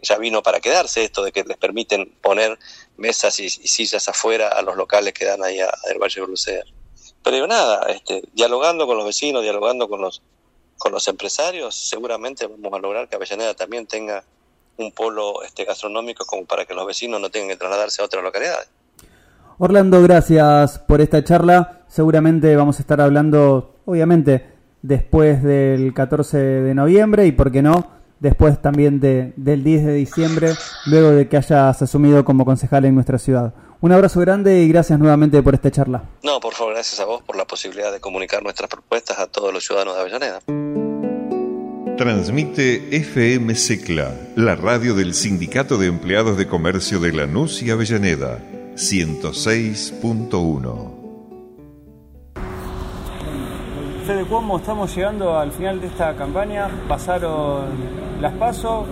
[0.01, 2.57] ya vino para quedarse esto de que les permiten poner
[2.97, 6.65] mesas y, sillas afuera a los locales que dan ahí del Valle de Bruselas.
[7.23, 10.21] Pero nada, este, dialogando con los vecinos, dialogando con los,
[10.77, 14.23] con los empresarios, seguramente vamos a lograr que Avellaneda también tenga
[14.77, 18.23] un polo este, gastronómico como para que los vecinos no tengan que trasladarse a otras
[18.23, 18.69] localidades.
[19.57, 21.83] Orlando, gracias por esta charla.
[21.89, 24.45] Seguramente vamos a estar hablando, obviamente,
[24.81, 29.93] después del 14 de noviembre y, por qué no, después también de, del 10 de
[29.93, 30.53] diciembre,
[30.85, 33.53] luego de que hayas asumido como concejal en nuestra ciudad.
[33.81, 36.03] Un abrazo grande y gracias nuevamente por esta charla.
[36.23, 39.53] No, por favor, gracias a vos por la posibilidad de comunicar nuestras propuestas a todos
[39.53, 40.41] los ciudadanos de Avellaneda.
[41.97, 48.39] Transmite FM Secla, la radio del Sindicato de Empleados de Comercio de Lanús y Avellaneda,
[48.75, 50.98] 106.1.
[54.09, 56.67] Fede Cuomo, estamos llegando al final de esta campaña.
[56.87, 57.67] Pasaron
[58.19, 58.87] las pasos,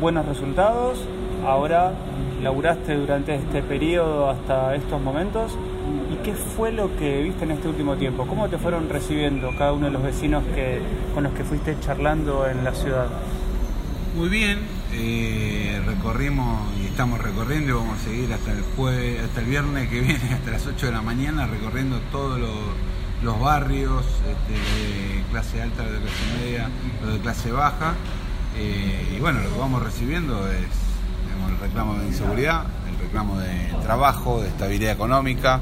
[0.00, 0.98] buenos resultados.
[1.46, 1.92] Ahora
[2.42, 5.56] laburaste durante este periodo hasta estos momentos.
[6.12, 8.26] ¿Y qué fue lo que viste en este último tiempo?
[8.26, 10.42] ¿Cómo te fueron recibiendo cada uno de los vecinos
[11.14, 13.06] con los que fuiste charlando en la ciudad?
[14.16, 14.58] Muy bien,
[14.92, 19.88] eh, recorrimos y estamos recorriendo y vamos a seguir hasta el jueves, hasta el viernes
[19.88, 22.50] que viene, hasta las 8 de la mañana, recorriendo todos los
[23.24, 26.68] los barrios este, de clase alta, de clase media,
[27.02, 27.94] los de clase baja.
[28.56, 30.66] Eh, y bueno, lo que vamos recibiendo es
[31.48, 35.60] el reclamo de inseguridad, el reclamo de trabajo, de estabilidad económica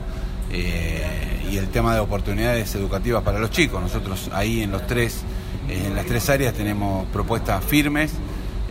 [0.51, 3.81] eh, y el tema de oportunidades educativas para los chicos.
[3.81, 5.23] Nosotros ahí en los tres,
[5.69, 8.13] en las tres áreas tenemos propuestas firmes.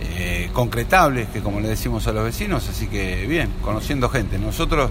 [0.03, 4.39] Eh, concretables, que como le decimos a los vecinos, así que bien, conociendo gente.
[4.39, 4.89] Nosotros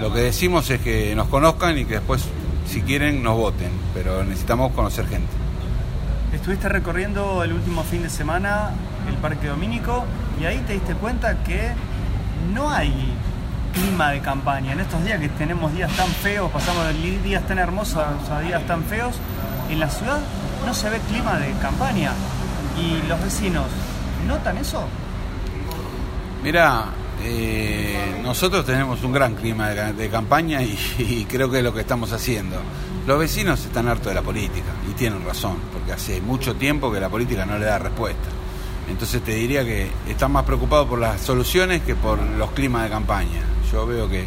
[0.00, 2.24] lo que decimos es que nos conozcan y que después
[2.68, 5.32] si quieren nos voten, pero necesitamos conocer gente.
[6.32, 8.70] Estuviste recorriendo el último fin de semana
[9.08, 10.04] el Parque Domínico
[10.40, 11.70] y ahí te diste cuenta que
[12.52, 12.92] no hay
[13.72, 14.72] clima de campaña.
[14.72, 18.62] En estos días que tenemos días tan feos, pasamos de días tan hermosos a días
[18.66, 19.14] tan feos,
[19.70, 20.20] en la ciudad
[20.66, 22.12] no se ve clima de campaña.
[22.78, 23.66] ¿Y los vecinos
[24.26, 24.86] notan eso?
[26.42, 26.84] Mira,
[27.24, 30.62] eh, nosotros tenemos un gran clima de, campaña
[30.98, 32.56] y, creo que es lo que estamos haciendo.
[33.06, 37.00] Los vecinos están hartos de la política y tienen razón, porque hace mucho tiempo que
[37.00, 38.28] la política no le da respuesta.
[38.88, 42.90] Entonces te diría que están más preocupados por las soluciones que por los climas de
[42.90, 43.42] campaña.
[43.70, 44.24] Yo veo que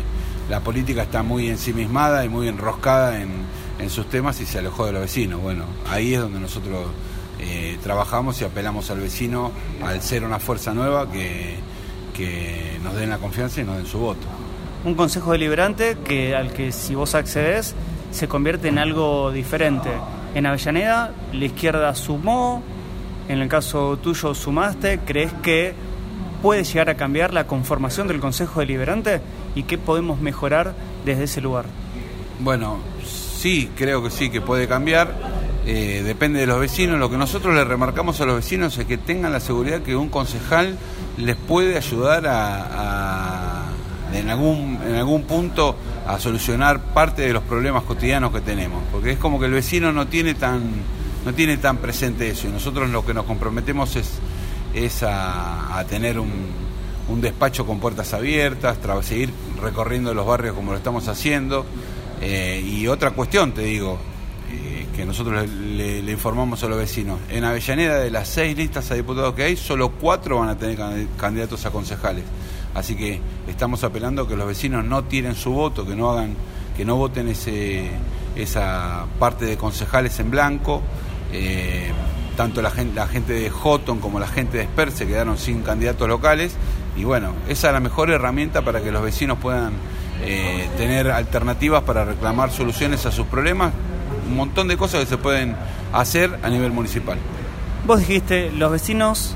[0.50, 3.50] la política está muy ensimismada y muy enroscada en,
[3.90, 5.42] sus temas y se alejó de los vecinos.
[5.42, 6.86] Bueno, ahí es donde nosotros
[7.40, 9.52] eh, trabajamos y apelamos al vecino
[9.84, 11.58] al ser una fuerza nueva que
[12.12, 14.28] que nos den la confianza y nos den su voto.
[14.84, 17.76] Un consejo deliberante que al que si vos accedes
[18.12, 19.90] se convierte en algo diferente.
[20.36, 22.64] En Avellaneda la izquierda sumó,
[23.28, 25.74] en el caso tuyo sumaste, ¿crees que
[26.42, 29.22] puede llegar a cambiar la conformación del Consejo Deliberante
[29.56, 30.74] y qué podemos mejorar
[31.06, 31.66] desde ese lugar?
[32.40, 35.14] Bueno, sí, creo que sí, que puede cambiar.
[35.66, 37.00] Eh, depende de los vecinos.
[37.00, 40.10] Lo que nosotros le remarcamos a los vecinos es que tengan la seguridad que un
[40.10, 40.78] concejal
[41.22, 43.66] les puede ayudar a,
[44.14, 45.76] en, algún, en algún punto
[46.08, 48.84] a solucionar parte de los problemas cotidianos que tenemos.
[48.92, 50.62] Porque es como que el vecino no tiene tan,
[51.26, 52.48] no tiene tan presente eso.
[52.48, 54.20] Y nosotros lo que nos comprometemos es,
[54.74, 56.32] es a, tener un,
[57.08, 59.32] un, despacho con puertas abiertas, seguir
[59.62, 61.66] recorriendo los barrios como lo estamos haciendo.
[62.22, 64.00] Eh, y otra cuestión, te digo,
[65.02, 67.18] que nosotros le, informamos a los vecinos.
[67.28, 70.78] En Avellaneda, de las seis listas a diputados que hay, solo cuatro van a tener
[71.18, 72.24] candidatos a concejales.
[72.76, 76.36] Así que estamos apelando que los vecinos no tiren su voto, que no hagan,
[76.78, 77.28] que no voten
[78.36, 80.84] esa parte de concejales en blanco.
[81.34, 81.90] Eh,
[82.38, 86.56] tanto la gente, de Houghton como la gente de Sper se quedaron sin candidatos locales.
[86.96, 89.74] Y bueno, esa es la mejor herramienta para que los vecinos puedan
[90.22, 93.74] eh, tener alternativas para reclamar soluciones a sus problemas
[94.32, 95.56] un montón de cosas que se pueden
[95.94, 97.18] hacer a nivel municipal.
[97.86, 99.36] Vos dijiste, los vecinos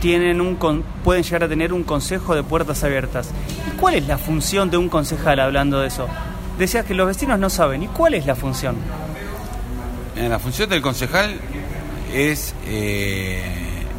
[0.00, 0.56] tienen un
[1.04, 3.30] pueden llegar a tener un consejo de puertas abiertas.
[3.68, 6.06] ¿Y cuál es la función de un concejal hablando de eso?
[6.58, 7.82] Decías que los vecinos no saben.
[7.82, 8.76] ¿Y cuál es la función?
[10.16, 11.34] Eh, la función del concejal
[12.14, 13.42] es eh,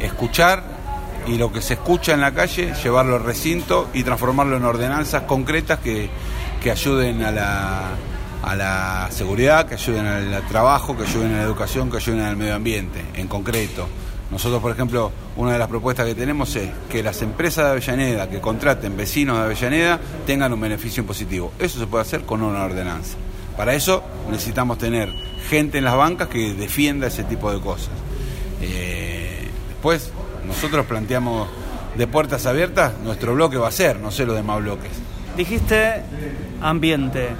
[0.00, 0.78] escuchar
[1.26, 5.22] y lo que se escucha en la calle, llevarlo al recinto y transformarlo en ordenanzas
[5.24, 6.08] concretas que,
[6.62, 7.90] que ayuden a la,
[8.42, 12.36] a la seguridad, que ayuden al trabajo, que ayuden a la educación, que ayuden al
[12.36, 13.88] medio ambiente, en concreto.
[14.30, 18.28] Nosotros, por ejemplo, una de las propuestas que tenemos es que las empresas de Avellaneda
[18.28, 21.52] que contraten vecinos de Avellaneda tengan un beneficio impositivo.
[21.58, 23.16] Eso se puede hacer con una ordenanza.
[23.56, 25.10] Para eso necesitamos tener
[25.48, 27.90] gente en las bancas que defienda ese tipo de cosas.
[28.60, 30.12] Eh, después,
[30.46, 31.48] nosotros planteamos
[31.96, 34.90] de puertas abiertas, nuestro bloque va a ser, no sé lo demás bloques.
[35.36, 36.02] Dijiste
[36.60, 37.30] ambiente.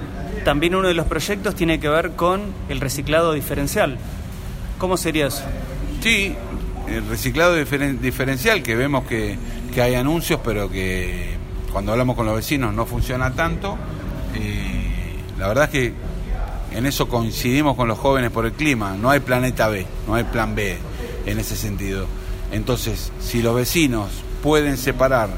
[0.45, 3.99] También uno de los proyectos tiene que ver con el reciclado diferencial.
[4.78, 5.45] ¿Cómo sería eso?
[6.03, 6.34] Sí,
[6.89, 9.36] el reciclado diferencial, que vemos que,
[9.80, 11.36] hay anuncios, pero que
[11.72, 13.78] cuando hablamos con los vecinos no funciona tanto.
[14.34, 15.93] Eh, la verdad es que
[16.72, 18.97] en eso coincidimos con los jóvenes por el clima.
[19.01, 20.76] No hay planeta B, no hay plan B
[21.26, 22.07] en ese sentido.
[22.51, 24.09] Entonces, si los vecinos
[24.43, 25.28] pueden separar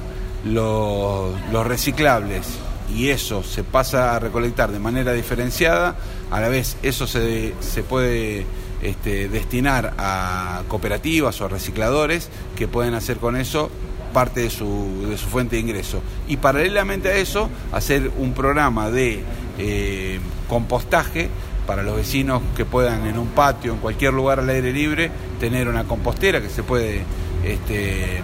[0.45, 1.35] los,
[1.67, 2.47] reciclables
[2.95, 5.97] y eso se pasa a recolectar de manera diferenciada,
[6.31, 8.47] a la vez eso se, se puede
[8.83, 13.71] este, destinar a cooperativas o recicladores que pueden hacer con eso
[14.13, 16.03] parte de su, de su fuente de ingreso.
[16.29, 19.23] Y paralelamente a eso, hacer un programa de
[19.59, 21.29] eh, compostaje
[21.67, 25.69] para los vecinos que puedan en un patio, en cualquier lugar al aire libre, tener
[25.69, 27.05] una compostera que se puede
[27.45, 28.23] este,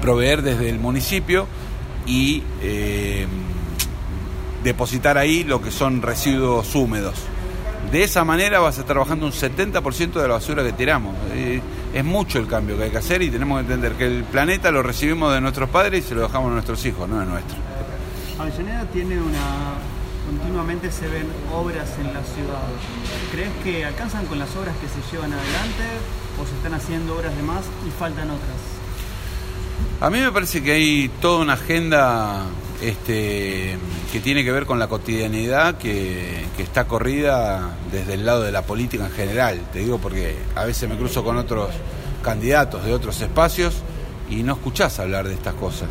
[0.00, 1.46] proveer desde el municipio
[2.04, 3.26] y eh,
[4.62, 7.14] depositar ahí lo que son residuos húmedos.
[7.90, 11.14] De esa manera vas a estar trabajando un 70% de la basura que tiramos.
[11.34, 11.60] Eh,
[11.92, 14.70] es mucho el cambio que hay que hacer y tenemos que entender que el planeta
[14.70, 17.56] lo recibimos de nuestros padres y se lo dejamos a nuestros hijos, no es nuestro.
[18.38, 19.74] Avellaneda tiene una...
[20.26, 22.62] Continuamente se ven obras en la ciudad.
[23.32, 25.84] ¿Crees que alcanzan con las obras que se llevan adelante
[26.40, 28.72] o se están haciendo obras de más y faltan otras?
[30.00, 32.46] A mí me parece que hay toda una agenda
[32.82, 33.78] este,
[34.10, 38.62] que tiene que ver con la cotidianidad que, está corrida desde el lado de la
[38.62, 39.60] política en general.
[39.72, 41.70] Te digo porque a veces me cruzo con otros
[42.22, 43.74] candidatos de otros espacios
[44.30, 45.88] y no escuchás hablar de estas cosas.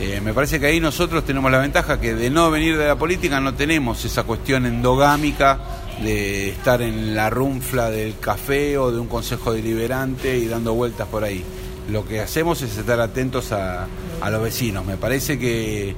[0.00, 2.96] Eh, me parece que ahí nosotros tenemos la ventaja que de no venir de la
[2.96, 5.58] política no tenemos esa cuestión endogámica
[6.02, 11.06] de estar en la runfla del café o de un consejo deliberante y dando vueltas
[11.08, 11.44] por ahí.
[11.90, 13.86] Lo que hacemos es estar atentos a,
[14.20, 14.86] a los vecinos.
[14.86, 15.94] Me parece que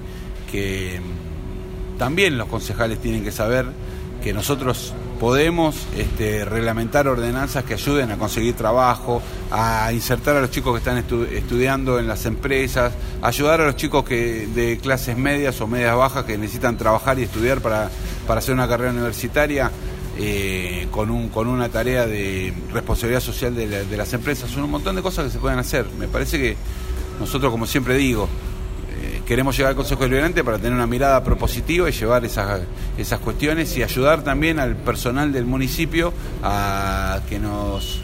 [0.51, 1.01] que
[1.99, 3.67] también los concejales tienen que saber
[4.23, 9.21] que nosotros podemos este, reglamentar ordenanzas que ayuden a conseguir trabajo,
[9.51, 14.05] a insertar a los chicos que están estudiando en las empresas, ayudar a los chicos
[14.05, 17.91] que de clases medias o medias bajas que necesitan trabajar y estudiar para,
[18.29, 19.71] hacer una carrera universitaria
[20.19, 24.51] eh, con, un, con una tarea de responsabilidad social de las empresas.
[24.51, 25.87] Son un montón de cosas que se pueden hacer.
[25.99, 26.57] Me parece que
[27.19, 28.27] nosotros, como siempre digo,
[29.31, 32.63] queremos llegar al Consejo Deliberante para tener una mirada propositiva y llevar esas,
[32.99, 36.13] esas cuestiones y ayudar también al personal del municipio
[36.43, 38.01] a que nos,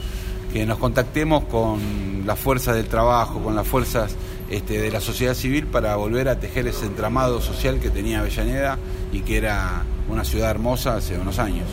[0.52, 4.14] que nos contactemos con las fuerzas del trabajo, con las fuerzas
[4.48, 8.78] este, de la sociedad civil para volver a tejer ese entramado social que tenía Avellaneda
[9.12, 11.66] y que era una ciudad hermosa hace unos años.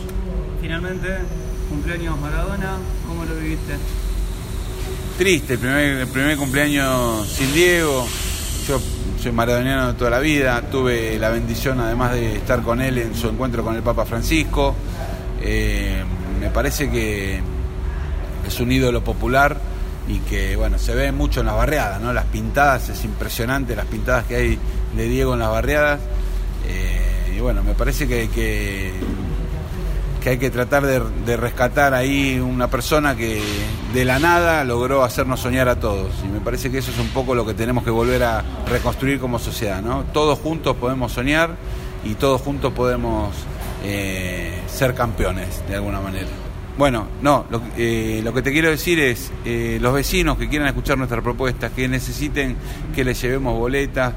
[0.60, 1.10] Finalmente,
[1.68, 2.72] cumpleaños Maradona,
[3.06, 3.74] ¿cómo lo viviste?
[5.16, 8.04] Triste, el primer, el primer cumpleaños sin Diego.
[8.66, 8.80] Yo
[9.24, 13.14] soy maradoniano de toda la vida, tuve la bendición además de estar con él en
[13.14, 14.74] su encuentro con el Papa Francisco.
[15.40, 16.04] Eh,
[16.38, 17.40] me parece que
[18.46, 19.56] es un ídolo popular
[20.08, 22.12] y que bueno, se ve mucho en las barriadas, ¿no?
[22.12, 24.58] Las pintadas, es impresionante las pintadas que hay
[24.94, 26.00] de Diego en las barriadas.
[26.68, 28.92] Eh, y bueno, me parece que, que
[30.24, 33.42] que hay que tratar de, rescatar ahí una persona que
[33.92, 36.14] de la nada logró hacernos soñar a todos.
[36.24, 39.20] Y me parece que eso es un poco lo que tenemos que volver a reconstruir
[39.20, 39.82] como sociedad.
[39.82, 40.04] ¿no?
[40.14, 41.56] Todos juntos podemos soñar
[42.06, 43.34] y todos juntos podemos
[43.84, 46.28] eh, ser campeones de alguna manera.
[46.78, 50.96] Bueno, no, lo, eh, que te quiero decir es, eh, los vecinos que quieran escuchar
[50.96, 52.56] nuestra propuesta, que necesiten
[52.94, 54.14] que les llevemos boletas,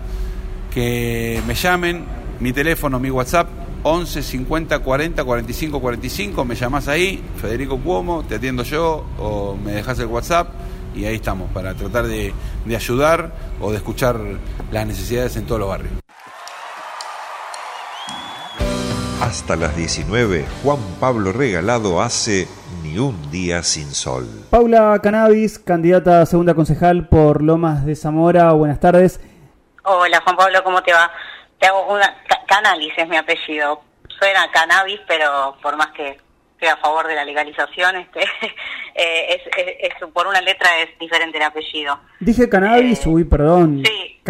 [0.74, 2.06] que me llamen,
[2.40, 8.36] mi teléfono, mi WhatsApp, 11 50 40 45 45, me llamas ahí, Federico Cuomo, te
[8.36, 10.50] atiendo yo o me dejas el WhatsApp
[10.96, 12.34] y ahí estamos para tratar de,
[12.66, 14.20] de ayudar o de escuchar
[14.72, 15.94] las necesidades en todos los barrios.
[19.22, 22.48] Hasta las 19, Juan Pablo Regalado hace
[22.84, 24.28] Ni un día sin sol.
[24.50, 29.20] Paula Cannabis, candidata a segunda concejal por Lomas de Zamora, buenas tardes.
[29.84, 31.12] Hola Juan Pablo, ¿cómo te va?
[31.60, 32.24] Te hago una...
[32.48, 33.82] Cannabis es mi apellido.
[34.08, 36.18] Suena cannabis, pero por más que
[36.54, 38.22] estoy a favor de la legalización, este,
[38.96, 39.42] eh,
[39.82, 42.00] es, por una letra es diferente el apellido.
[42.20, 43.84] Dije cannabis, eh, uy, perdón.
[43.86, 44.22] Sí.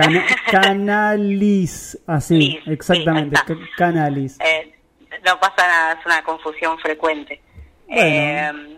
[0.52, 3.40] canalis, así, exactamente,
[3.78, 4.38] canalis.
[4.42, 4.74] Eh,
[5.24, 7.42] no pasa nada, es una confusión frecuente.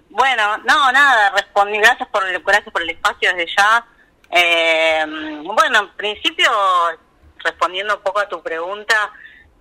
[0.09, 3.85] Bueno, no, nada, respondí, gracias por el, gracias por el espacio desde ya.
[4.31, 5.05] Eh,
[5.43, 6.49] bueno, en principio,
[7.43, 9.11] respondiendo un poco a tu pregunta,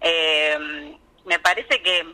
[0.01, 2.07] eh, me parece que,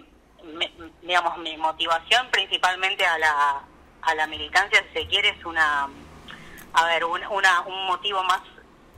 [1.03, 3.63] digamos, mi motivación principalmente a la,
[4.03, 5.89] a la militancia, si se quiere, es una,
[6.73, 8.43] a ver, un, una, un motivo más,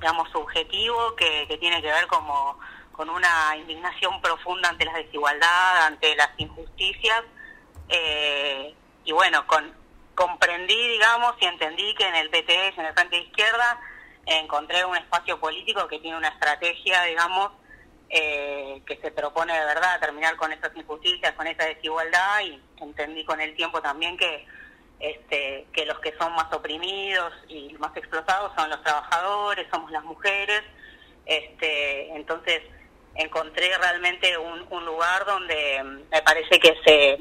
[0.00, 2.58] digamos, subjetivo que, que tiene que ver como
[2.92, 7.22] con una indignación profunda ante la desigualdad, ante las injusticias.
[7.88, 9.70] Eh, y bueno, con,
[10.14, 13.78] comprendí, digamos, y entendí que en el PTS, en el Frente de Izquierda,
[14.26, 17.52] encontré un espacio político que tiene una estrategia, digamos,
[18.10, 23.24] eh, que se propone de verdad terminar con esas injusticias, con esa desigualdad, y entendí
[23.24, 24.46] con el tiempo también que
[24.98, 30.02] este, que los que son más oprimidos y más explotados son los trabajadores, somos las
[30.04, 30.62] mujeres,
[31.26, 32.62] este, entonces
[33.14, 37.18] encontré realmente un, un lugar donde me parece que se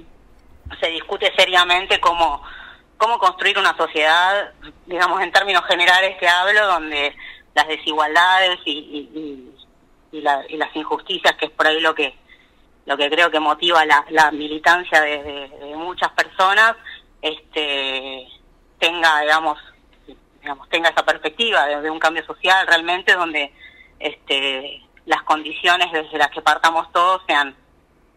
[0.79, 2.41] se discute seriamente cómo,
[2.97, 4.53] cómo construir una sociedad,
[4.85, 7.15] digamos en términos generales que hablo, donde
[7.53, 12.15] las desigualdades y, y, las injusticias, que es por ahí lo que
[12.85, 16.75] lo que creo que motiva la, la militancia de, muchas personas,
[17.21, 18.27] este
[18.79, 19.57] tenga, digamos,
[20.41, 23.51] digamos, tenga esa perspectiva de, un cambio social realmente donde
[23.99, 27.55] este las condiciones desde las que partamos todos sean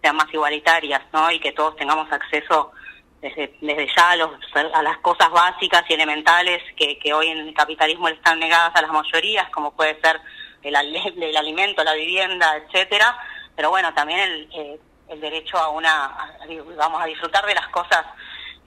[0.02, 1.30] sean más igualitarias, ¿no?
[1.30, 2.72] Y que todos tengamos acceso
[3.20, 4.30] desde, desde ya a, los,
[4.72, 8.82] a las cosas básicas y elementales que, que hoy en el capitalismo están negadas a
[8.82, 10.20] las mayorías, como puede ser
[10.62, 13.16] el, el alimento, la vivienda, etcétera.
[13.56, 16.34] Pero bueno, también el, eh, el derecho a una,
[16.76, 18.04] vamos a disfrutar de las cosas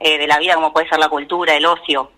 [0.00, 2.10] eh, de la vida, como puede ser la cultura, el ocio,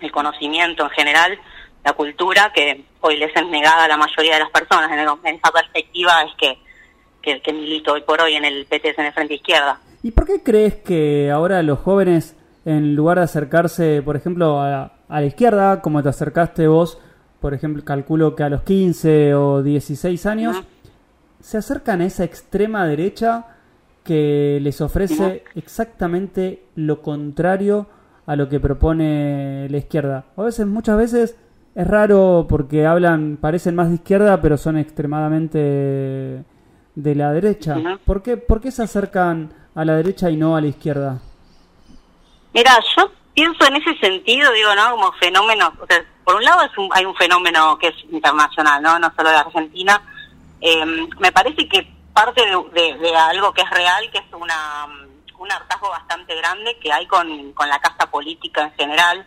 [0.00, 1.38] el conocimiento en general,
[1.84, 4.90] la cultura, que hoy les es negada a la mayoría de las personas.
[4.90, 6.34] en esa perspectiva es
[7.22, 9.80] que, que milito hoy por hoy en el PTS en el Frente Izquierda.
[10.02, 12.34] ¿Y por qué crees que ahora los jóvenes,
[12.64, 16.98] en lugar de acercarse, por ejemplo, a, la izquierda, como te acercaste vos,
[17.40, 20.56] por ejemplo, calculo que a los 15 o 16 años,
[21.40, 23.46] se acercan a esa extrema derecha
[24.04, 27.86] que les ofrece exactamente lo contrario
[28.26, 30.24] a lo que propone la izquierda?
[30.36, 31.36] A veces, muchas veces,
[31.74, 36.44] es raro porque hablan, parecen más de izquierda, pero son extremadamente
[36.94, 37.76] de la derecha.
[38.04, 41.18] ¿Por, qué, ¿Por qué se acercan a la derecha y no a la izquierda?
[42.52, 44.90] Mira, yo pienso en ese sentido, digo, ¿no?
[44.92, 48.98] Como fenómeno, o sea, por un lado es hay un fenómeno que es internacional, ¿no?
[48.98, 50.02] No solo de Argentina.
[50.60, 50.84] Eh,
[51.18, 54.86] me parece que parte de, algo que es real, que es una,
[55.38, 59.26] un hartazgo bastante grande que hay con, con la casta política en general.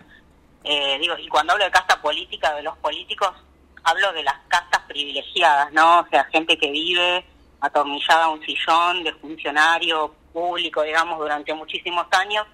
[0.64, 3.32] Eh, digo, y cuando hablo de casta política, de los políticos,
[3.84, 6.02] hablo de las castas privilegiadas, ¿no?
[6.02, 7.26] O sea, gente que vive
[7.62, 12.46] atornillada a un sillón de funcionario público, digamos, durante muchísimos años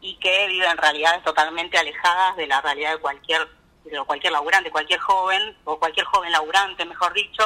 [0.00, 3.48] y que viven realidades totalmente alejadas de la realidad de cualquier
[3.84, 7.42] de cualquier laburante, cualquier joven o cualquier joven laburante, mejor dicho.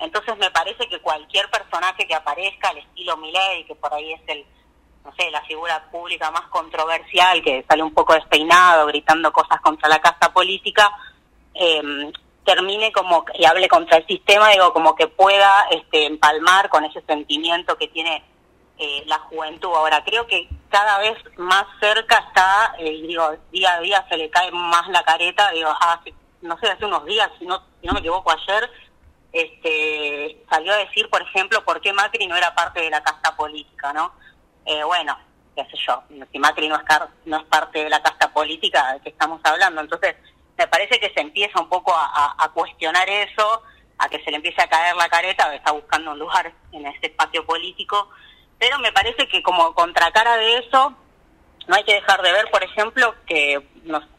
[0.00, 4.20] Entonces me parece que cualquier personaje que aparezca al estilo Milei, que por ahí es
[4.26, 4.44] el
[5.04, 9.88] no sé, la figura pública más controversial, que sale un poco despeinado, gritando cosas contra
[9.88, 10.90] la casta política,
[11.54, 12.12] eh,
[12.44, 17.00] termine como y hable contra el sistema, digo, como que pueda este, empalmar con ese
[17.02, 18.22] sentimiento que tiene
[18.82, 19.68] eh, la juventud.
[19.68, 24.28] Ahora, creo que cada vez más cerca está, eh, digo, día a día se le
[24.28, 27.92] cae más la careta, digo, hace, no sé, hace unos días, si no, si no
[27.92, 28.68] me equivoco ayer,
[29.32, 33.36] este, salió a decir, por ejemplo, por qué Macri no era parte de la casta
[33.36, 34.12] política, ¿no?
[34.64, 35.16] Eh, bueno,
[35.54, 36.02] qué sé yo,
[36.32, 36.82] si Macri no es,
[37.24, 40.16] no es parte de la casta política de que estamos hablando, entonces
[40.58, 43.62] me parece que se empieza un poco a, cuestionar eso,
[43.98, 47.06] a que se le empiece a caer la careta, está buscando un lugar en este
[47.06, 48.10] espacio político,
[48.62, 50.94] pero me parece que como contracara de eso,
[51.66, 53.60] no hay que dejar de ver, por ejemplo, que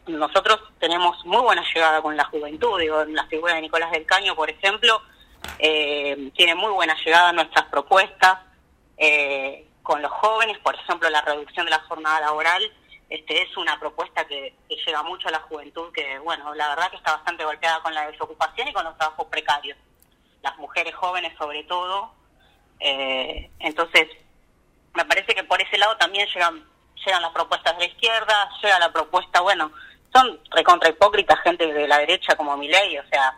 [0.06, 4.36] nosotros tenemos muy buena llegada con la juventud, digo, la figura de Nicolás del Caño,
[4.36, 5.00] por ejemplo,
[5.58, 8.40] eh, tiene muy buena llegada nuestras propuestas,
[8.98, 12.70] eh, con los jóvenes, por ejemplo, la reducción de la jornada laboral,
[13.08, 16.98] este, es una propuesta que, llega mucho a la juventud, que bueno, la verdad que
[16.98, 19.78] está bastante golpeada con la desocupación y con los trabajos precarios,
[20.42, 22.12] las mujeres jóvenes sobre todo.
[22.78, 24.08] Eh, entonces,
[24.94, 26.64] me parece que por ese lado también llegan
[27.04, 29.72] llegan las propuestas de la izquierda, llega la propuesta, bueno,
[30.12, 33.34] son recontra hipócritas gente de la derecha como mi ley, o sea,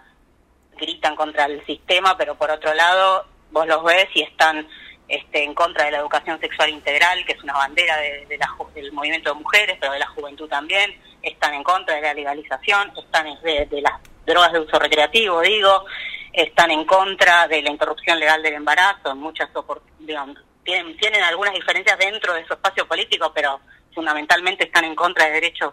[0.77, 4.69] gritan contra el sistema, pero por otro lado vos los ves y están
[5.09, 8.39] este, en contra de la educación sexual integral, que es una bandera de,
[8.75, 12.93] del movimiento de mujeres, pero de la juventud también, están en contra de la legalización,
[12.97, 13.95] están de, de las
[14.27, 15.87] drogas de uso recreativo, digo,
[16.33, 19.49] están en contra de la interrupción legal del embarazo en muchas
[20.67, 23.61] tienen, tienen algunas diferencias dentro de su espacio político, pero
[23.95, 25.73] fundamentalmente están en contra de derechos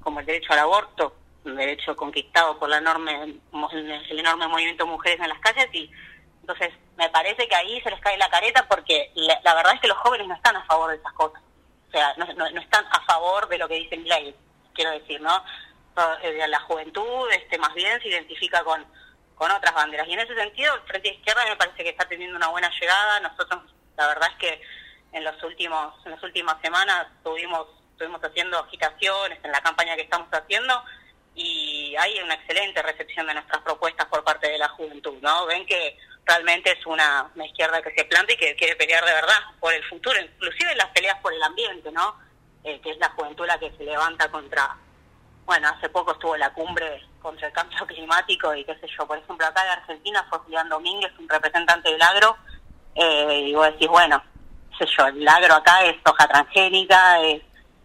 [0.00, 3.40] como el derecho al aborto, un derecho conquistado por la enorme,
[3.72, 5.90] el enorme movimiento de mujeres en las calles y
[6.40, 9.88] entonces me parece que ahí se les cae la careta porque la, verdad es que
[9.88, 11.42] los jóvenes no están a favor de esas cosas,
[11.88, 14.36] o sea, no, no, están a favor de lo que dice ley,
[14.74, 15.42] quiero decir, ¿no?
[16.22, 18.84] Eh, la juventud este más bien se identifica con,
[19.36, 20.08] con otras banderas.
[20.08, 23.20] Y en ese sentido el Frente Izquierda me parece que está teniendo una buena llegada,
[23.20, 23.62] nosotros
[23.96, 24.62] la verdad es que
[25.12, 30.02] en los últimos en las últimas semanas tuvimos estuvimos haciendo agitaciones en la campaña que
[30.02, 30.82] estamos haciendo
[31.34, 35.46] y hay una excelente recepción de nuestras propuestas por parte de la juventud, ¿no?
[35.46, 39.40] Ven que realmente es una, izquierda que se planta y que quiere pelear de verdad
[39.60, 42.18] por el futuro, inclusive las peleas por el ambiente, ¿no?
[42.62, 44.76] Eh, que es la juventud la que se levanta contra,
[45.44, 49.18] bueno, hace poco estuvo la cumbre contra el cambio climático y qué sé yo, por
[49.18, 52.36] ejemplo, acá de Argentina fue Julián Domínguez, un representante del agro,
[52.94, 54.22] eh, y vos decís, bueno,
[54.78, 57.42] sé yo, el agro acá es soja transgénica, es,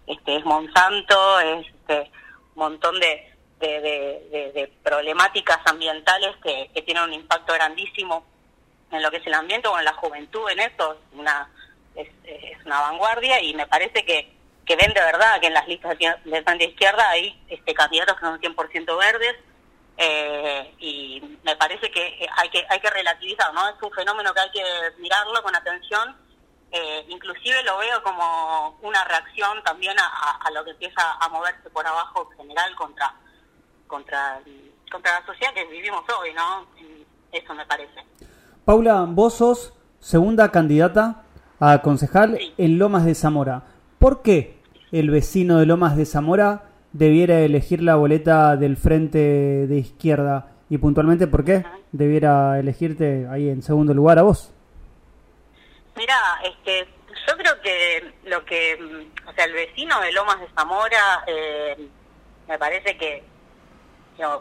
[0.07, 2.12] este, es Monsanto, es este,
[2.55, 3.30] un montón de,
[3.60, 8.26] de, problemáticas ambientales que, tienen un impacto grandísimo
[8.91, 11.49] en lo que es el ambiente o la juventud en esto, es una,
[11.95, 12.07] es,
[12.66, 14.32] una vanguardia y me parece que,
[14.66, 18.26] que ven de verdad que en las listas de frente izquierda hay este, candidatos que
[18.26, 19.36] son 100% verdes,
[20.01, 23.67] eh, y me parece que hay que hay que relativizar, ¿no?
[23.67, 24.63] Es un fenómeno que hay que
[24.99, 26.15] mirarlo con atención.
[26.71, 31.85] Eh, inclusive lo veo como una reacción también a, lo que empieza a moverse por
[31.85, 33.13] abajo en general contra
[33.87, 34.39] contra
[34.89, 36.65] contra la sociedad que vivimos hoy, ¿no?
[37.33, 38.05] Eso me parece.
[38.63, 41.23] Paula, vos sos segunda candidata
[41.59, 43.63] a concejal en Lomas de Zamora.
[43.97, 44.61] ¿Por qué
[44.93, 50.77] el vecino de Lomas de Zamora debiera elegir la boleta del frente de izquierda y
[50.77, 54.51] puntualmente por qué debiera elegirte ahí en segundo lugar a vos.
[55.95, 56.87] Mira, este,
[57.27, 61.87] yo creo que lo que, o sea, el vecino de Lomas de Zamora, eh,
[62.47, 63.23] me parece que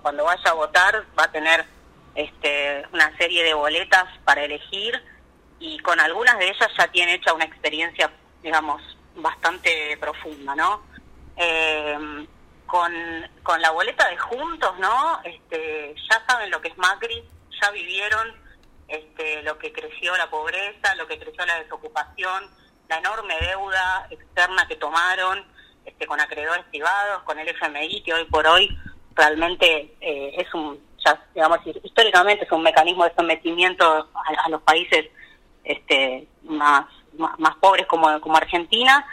[0.02, 1.64] cuando vaya a votar va a tener
[2.14, 5.00] este, una serie de boletas para elegir
[5.60, 8.10] y con algunas de ellas ya tiene hecha una experiencia,
[8.42, 8.82] digamos,
[9.16, 10.82] bastante profunda, ¿no?
[11.36, 12.26] Eh,
[12.68, 12.92] con,
[13.42, 15.20] con la boleta de juntos, ¿no?
[15.24, 17.24] Este, ya saben lo que es Macri,
[17.60, 18.28] ya vivieron
[18.86, 22.44] este, lo que creció la pobreza, lo que creció la desocupación,
[22.88, 25.44] la enorme deuda externa que tomaron
[25.86, 28.68] este, con acreedores privados, con el FMI, que hoy por hoy
[29.14, 34.10] realmente eh, es un, ya, digamos, históricamente es un mecanismo de sometimiento
[34.44, 35.06] a, los países
[35.64, 39.06] este, más, más, pobres como, como Argentina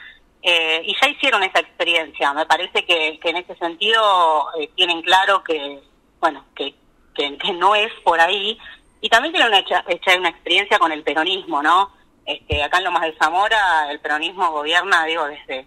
[0.47, 2.31] eh, y ya hicieron esa experiencia.
[2.31, 5.81] Me parece que, en ese sentido eh, tienen claro que,
[6.19, 6.75] bueno, que,
[7.15, 8.55] que, no es por ahí.
[9.01, 9.83] Y también tienen una, hecha,
[10.19, 11.91] una experiencia con el peronismo, ¿no?
[12.27, 15.65] Este, acá en Lomas de Zamora el peronismo gobierna, digo, desde,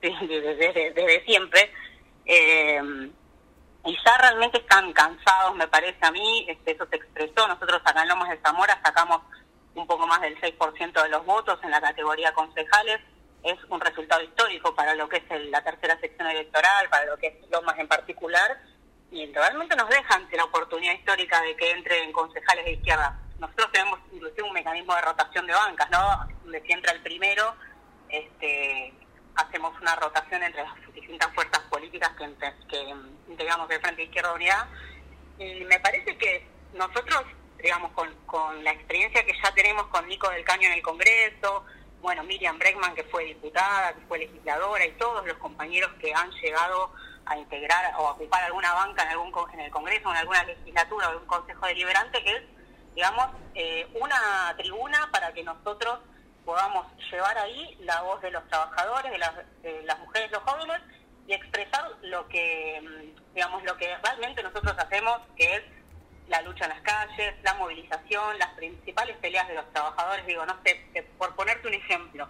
[0.00, 1.70] desde, desde, siempre.
[2.24, 2.80] Eh,
[3.84, 7.46] y ya realmente están cansados, me parece a mí, este, eso se expresó.
[7.46, 9.20] Nosotros acá en Lomas de Zamora sacamos
[9.74, 13.00] un poco más del 6% de los votos en la categoría concejales
[13.42, 17.28] es un resultado histórico para lo que es la tercera sección electoral, para lo que
[17.28, 18.58] es Lomas en particular,
[19.10, 23.18] y realmente nos dejan la oportunidad histórica de que entren concejales de izquierda.
[23.38, 26.26] Nosotros tenemos inclusive un mecanismo de rotación de bancas, ¿no?
[26.42, 27.54] Donde si entra el primero,
[28.08, 28.92] este,
[29.36, 32.34] hacemos una rotación entre las distintas fuerzas políticas que,
[32.68, 32.94] que
[33.28, 34.66] integramos el Frente Izquierda Unidad.
[35.38, 37.22] Y me parece que nosotros,
[37.62, 41.64] digamos, con, con la experiencia que ya tenemos con Nico del Caño en el Congreso,
[42.00, 46.30] bueno, Miriam Bregman, que fue diputada, que fue legisladora, y todos los compañeros que han
[46.30, 46.92] llegado
[47.26, 51.08] a integrar o a ocupar alguna banca en algún en el Congreso, en alguna legislatura
[51.08, 52.42] o en un consejo deliberante, que es,
[52.94, 55.98] digamos, eh, una tribuna para que nosotros
[56.44, 60.80] podamos llevar ahí la voz de los trabajadores, de las, de las mujeres, los jóvenes,
[61.26, 65.62] y expresar lo que, mm, digamos, lo que realmente nosotros hacemos, que es
[66.28, 70.56] la lucha en las calles, la movilización, las principales peleas de los trabajadores, digo, no
[70.64, 72.28] sé, por ponerte un ejemplo,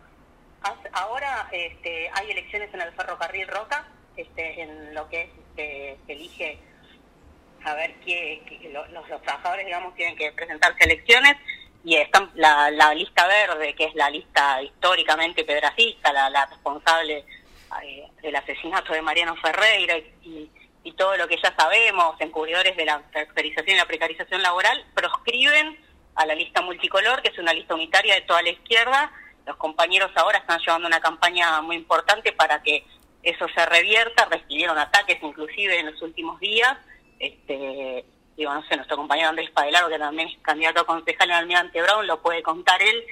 [0.93, 6.13] ahora este, hay elecciones en el ferrocarril Roca, este, en lo que es, este, se
[6.13, 6.59] elige
[7.65, 11.37] a ver qué, los, trabajadores, digamos, tienen que presentarse a elecciones
[11.85, 17.25] y están la, la lista verde, que es la lista históricamente pedracista, la, la responsable
[17.83, 20.51] eh, del asesinato de Mariano Ferreira y
[20.85, 25.79] y todo lo que ya sabemos, encubridores de la precarización y la precarización laboral, proscriben
[26.15, 29.13] a la lista multicolor, que es una lista unitaria de toda la izquierda.
[29.47, 32.85] Los compañeros ahora están llevando una campaña muy importante para que
[33.23, 34.27] eso se revierta.
[34.27, 36.77] Recibieron ataques inclusive en los últimos días.
[37.19, 38.05] Este,
[38.37, 41.83] digo, no sé, nuestro compañero Andrés Padelaro, que también es candidato a concejal en Almirante
[41.83, 43.05] Brown, lo puede contar él.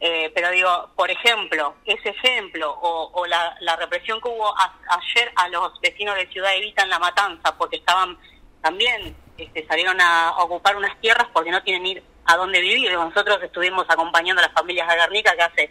[0.00, 5.80] Eh, pero digo, por ejemplo, ese ejemplo o, la, represión que hubo ayer a los
[5.80, 8.18] vecinos de Ciudad Evita en La Matanza, porque estaban
[8.60, 12.92] también, este, salieron a ocupar unas tierras porque no tienen ir a dónde vivir.
[12.92, 15.70] Nosotros estuvimos acompañando a las familias de Guernica que hace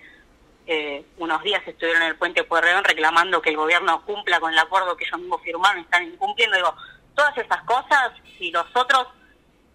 [0.66, 4.60] eh, unos días estuvieron en el puente Pueyrredón reclamando que el gobierno cumpla con el
[4.60, 6.56] acuerdo que ellos mismos firmaron y están incumpliendo.
[6.56, 6.76] Digo,
[7.16, 9.08] todas esas cosas, si nosotros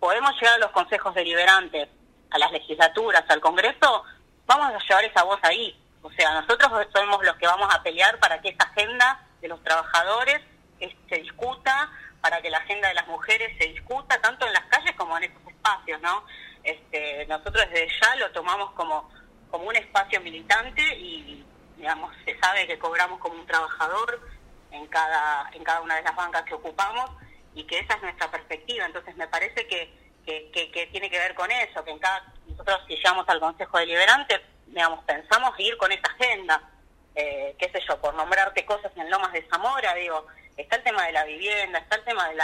[0.01, 1.89] podemos llegar a los consejos deliberantes,
[2.31, 4.05] a las legislaturas, al Congreso,
[4.49, 5.79] vamos a llevar esa voz ahí.
[6.03, 9.63] O sea, nosotros somos los que vamos a pelear para que esa agenda de los
[9.63, 10.41] trabajadores
[10.81, 11.91] se discuta,
[12.21, 15.25] para que la agenda de las mujeres se discuta, tanto en las calles como en
[15.25, 16.25] estos espacios, ¿no?
[16.65, 19.11] Este, nosotros desde ya lo tomamos como,
[19.51, 21.45] como un espacio militante y,
[21.77, 24.21] digamos, se sabe que cobramos como un trabajador
[24.71, 27.11] en cada, en cada una de las bancas que ocupamos
[27.55, 28.87] y que esa es nuestra perspectiva.
[28.87, 30.09] Entonces me parece que
[30.53, 34.41] que, tiene que ver con eso, que en cada, nosotros si llegamos al Consejo Deliberante,
[34.67, 36.61] digamos, pensamos ir con esa agenda,
[37.15, 41.07] eh, qué sé yo, por nombrarte cosas en Lomas de Zamora, digo, está el tema
[41.07, 42.37] de la vivienda, está el tema de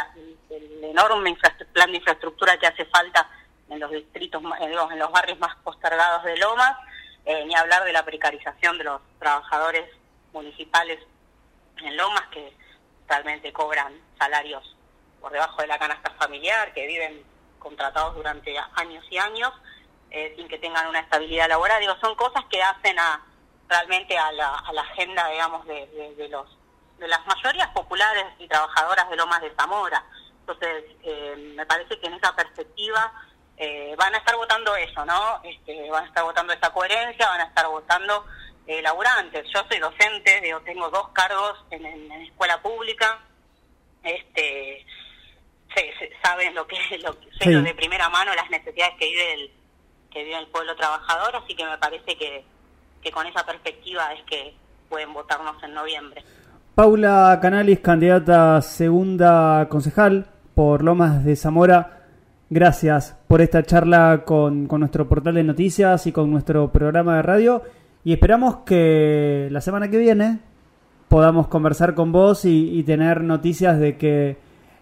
[0.48, 1.36] del enorme
[1.72, 3.28] plan de infraestructura que hace falta
[3.68, 6.76] en los distritos, eh, en los barrios más postergados de Lomas,
[7.24, 9.90] eh, ni hablar de la precarización de los trabajadores
[10.32, 11.00] municipales
[11.82, 12.56] en Lomas que
[13.08, 14.76] realmente cobran salarios
[15.20, 17.24] por debajo de la canasta familiar, que viven
[17.58, 19.52] contratados durante años y años
[20.14, 21.80] eh, sin que tengan una estabilidad laboral.
[21.80, 23.20] Digo, son cosas que hacen a
[23.68, 26.46] realmente a la, a la agenda, digamos, de, de, los
[26.98, 30.04] de las mayorías populares y trabajadoras de Lomas de Zamora.
[30.40, 33.12] Entonces, eh, me parece que en esa perspectiva
[33.56, 35.40] eh, van a estar votando eso, ¿no?
[35.42, 38.24] Este, van a estar votando esa coherencia, van a estar votando
[38.66, 39.46] eh, laburantes.
[39.52, 43.18] Yo soy docente, digo, tengo dos cargos en, en, en escuela pública.
[44.04, 44.86] Este,
[46.22, 49.63] saben lo que lo, sé de primera mano las necesidades que vive el
[50.14, 52.44] que vive el pueblo trabajador, así que me parece que,
[53.12, 54.54] con esa perspectiva es que
[54.88, 56.22] pueden votarnos en noviembre.
[56.74, 62.04] Paula Canalis, candidata segunda concejal por Lomas de Zamora.
[62.48, 67.22] Gracias por esta charla con, con, nuestro portal de noticias y con nuestro programa de
[67.22, 67.62] radio.
[68.04, 70.38] Y esperamos que la semana que viene
[71.08, 74.36] podamos conversar con vos y tener noticias de que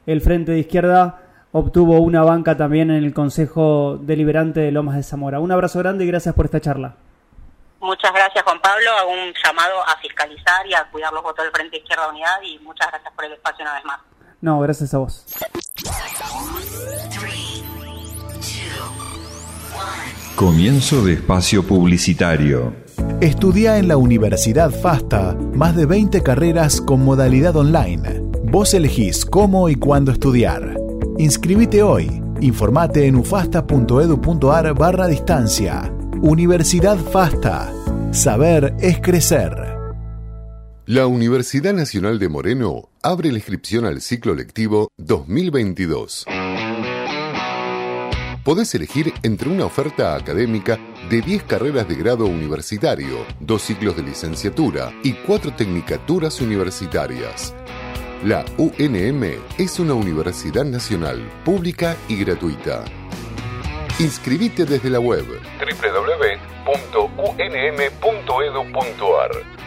[0.07, 1.22] el Frente de Izquierda
[1.53, 5.40] obtuvo una banca también en el Consejo Deliberante de Lomas de Zamora.
[5.40, 6.96] Un abrazo grande y gracias por esta charla.
[7.80, 8.90] Muchas gracias, Juan Pablo.
[8.98, 12.59] Hago un llamado a fiscalizar y a cuidar los votos del Frente Izquierda Unidad y
[12.61, 14.00] muchas gracias por el espacio una vez más.
[14.40, 15.26] No, gracias a vos.
[20.36, 22.74] Comienzo de espacio publicitario.
[23.20, 29.70] Estudia en la Universidad FASTA más de 20 carreras con modalidad online Vos elegís cómo
[29.70, 30.76] y cuándo estudiar.
[31.23, 32.20] Inscribite hoy.
[32.41, 35.95] Informate en ufasta.edu.ar barra distancia.
[36.20, 37.73] Universidad FASTA.
[38.11, 39.55] Saber es crecer.
[40.85, 46.27] La Universidad Nacional de Moreno abre la inscripción al ciclo lectivo 2022.
[48.43, 54.03] Podés elegir entre una oferta académica de 10 carreras de grado universitario, dos ciclos de
[54.03, 57.55] licenciatura y cuatro tecnicaturas universitarias
[58.25, 59.25] la UNM
[59.59, 62.85] es una universidad nacional, pública y gratuita.
[63.99, 65.25] Inscribite desde la web
[65.59, 67.03] www.unm.edu.ar.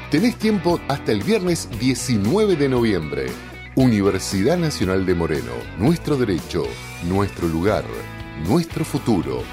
[0.10, 3.26] Tenés tiempo hasta el viernes 19 de noviembre.
[3.76, 6.64] Universidad Nacional de Moreno, nuestro derecho,
[7.04, 7.84] nuestro lugar,
[8.48, 9.44] nuestro futuro.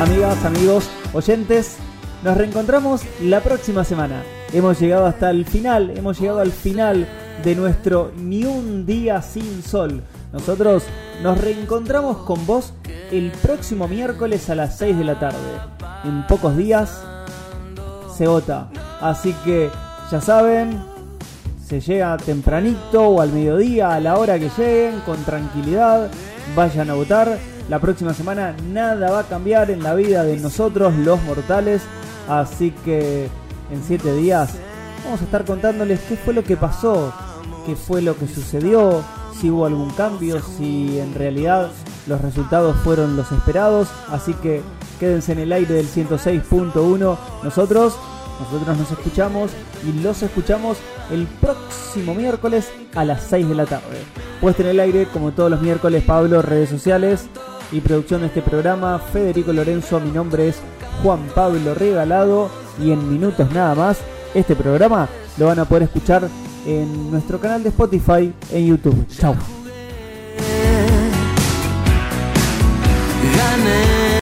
[0.00, 1.76] Amigas, amigos, oyentes,
[2.22, 4.22] nos reencontramos la próxima semana.
[4.52, 7.06] Hemos llegado hasta el final, hemos llegado al final
[7.42, 10.02] de nuestro Ni un día sin sol.
[10.32, 10.84] Nosotros
[11.22, 12.72] nos reencontramos con vos
[13.10, 15.38] el próximo miércoles a las 6 de la tarde.
[16.04, 17.02] En pocos días
[18.16, 18.68] se vota.
[19.00, 19.70] Así que
[20.10, 20.80] ya saben,
[21.66, 26.08] se llega tempranito o al mediodía, a la hora que lleguen, con tranquilidad,
[26.54, 27.38] vayan a votar.
[27.68, 31.82] La próxima semana nada va a cambiar en la vida de nosotros los mortales.
[32.28, 33.28] Así que
[33.70, 34.54] en 7 días
[35.06, 37.12] vamos a estar contándoles qué fue lo que pasó,
[37.64, 39.04] qué fue lo que sucedió,
[39.40, 41.70] si hubo algún cambio, si en realidad
[42.06, 43.88] los resultados fueron los esperados.
[44.08, 44.62] Así que
[44.98, 47.16] quédense en el aire del 106.1.
[47.42, 47.96] Nosotros,
[48.40, 49.50] nosotros nos escuchamos
[49.84, 50.78] y los escuchamos
[51.10, 54.02] el próximo miércoles a las 6 de la tarde.
[54.40, 57.26] Puesto en el aire, como todos los miércoles, Pablo, redes sociales
[57.70, 60.56] y producción de este programa, Federico Lorenzo, mi nombre es
[61.02, 63.98] Juan Pablo Regalado y en minutos nada más,
[64.34, 65.08] este programa
[65.38, 66.28] lo van a poder escuchar
[66.66, 69.06] en nuestro canal de Spotify en YouTube.
[69.08, 69.34] Chao.